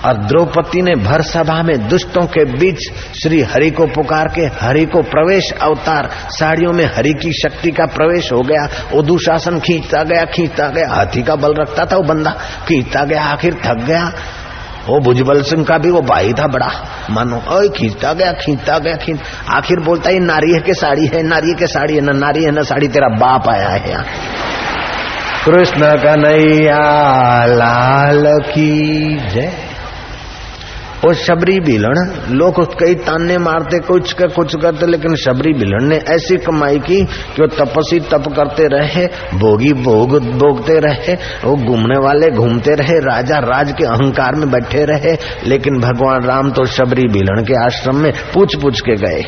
और 0.04 0.16
द्रौपदी 0.16 0.82
ने 0.82 0.94
भर 0.94 1.22
सभा 1.22 1.62
में 1.62 1.88
दुष्टों 1.88 2.26
के 2.26 2.44
बीच 2.44 2.78
श्री 3.22 3.40
हरि 3.42 3.70
को 3.70 3.86
पुकार 3.86 4.28
के 4.28 4.40
हरि 4.40 4.84
को 4.84 5.02
प्रवेश 5.02 5.52
अवतार, 5.52 6.10
साड़ियों 6.30 6.72
में 6.72 6.84
हरि 6.84 7.12
की 7.12 7.32
शक्ति 7.32 7.70
का 7.70 7.86
प्रवेश 7.86 8.32
हो 8.32 8.42
गया 8.42 8.68
वो 8.92 9.02
दुशासन 9.02 9.60
खींचता 9.60 10.02
गया 10.02 10.24
खींचता 10.24 10.68
गया, 10.68 10.88
हाथी 10.88 11.22
का 11.22 11.36
बल 11.36 11.54
रखता 11.54 11.84
था 11.84 11.96
वो 11.96 12.02
बंदा, 12.02 12.30
खींचता 12.68 13.04
गया, 13.04 13.22
आखिर 13.22 13.54
थक 13.54 13.84
गया। 13.84 14.12
वो 14.86 15.00
भुजबल 15.00 15.42
सिंह 15.42 15.64
का 15.64 15.78
भी 15.78 15.90
वो 15.90 16.00
भाई 16.00 16.32
था 16.32 16.46
बड़ा। 16.46 16.70
मानो, 17.10 17.42
ओए, 17.48 17.68
खींचता 17.68 18.12
गया 18.12 18.32
खींचता 18.32 18.78
गया, 18.78 18.96
खींच। 18.96 19.20
आखिर 19.50 19.80
बोलता 19.80 20.10
है 20.10 20.18
नारी 20.18 20.52
है 20.52 20.60
के 20.60 20.74
साड़ी 20.74 21.06
है, 21.06 21.22
नारी 21.22 21.54
के 21.54 21.66
साड़ी 21.66 21.94
है, 21.94 22.00
ना 22.00 22.12
नारी 22.12 22.44
है, 22.44 22.50
ना 22.50 22.62
साड़ी, 22.62 22.88
तेरा 22.88 23.08
बाप 23.08 23.48
आया 23.48 23.68
है 23.68 23.90
यहाँ। 23.90 24.04
कृष्ण 25.46 25.80
कन्हैया 25.80 27.44
लाल 27.44 28.24
की 28.26 29.16
जय। 29.30 29.63
वो 31.04 31.12
शबरी 31.14 31.58
बिलण। 31.60 31.98
लोग 32.30 32.62
कई 32.78 32.94
ताने 32.94 33.38
मारते, 33.38 33.78
कुछ 33.78 34.12
कर, 34.12 34.28
कुछ 34.28 34.54
करते, 34.56 34.86
लेकिन 34.86 35.16
शबरी 35.16 35.52
बिलण 35.52 35.88
ने 35.88 35.96
ऐसी 35.96 36.36
कमाई 36.36 36.78
की 36.78 37.02
कि 37.04 37.42
वो 37.42 37.46
तपसी 37.46 38.00
तप 38.00 38.28
करते 38.36 38.66
रहे, 38.68 39.06
भोगी 39.38 39.72
भोग 39.72 40.18
भोगते 40.18 40.78
रहे, 40.78 41.14
वो 41.44 41.56
घूमने 41.56 41.98
वाले 41.98 42.30
घूमते 42.30 42.74
रहे, 42.74 42.98
राजा 43.00 43.38
राज 43.38 43.72
के 43.72 43.84
अहंकार 43.84 44.34
में 44.34 44.50
बैठे 44.50 44.84
रहे, 44.84 45.16
लेकिन 45.46 45.80
भगवान 45.80 46.24
राम 46.24 46.50
तो 46.50 46.64
शबरी 46.64 47.08
बिलण 47.08 47.42
के 47.42 47.64
आश्रम 47.64 47.96
में 47.96 48.12
पूछ 48.34 48.56
पूछ 48.56 48.80
के 48.80 48.96
गए। 48.96 49.22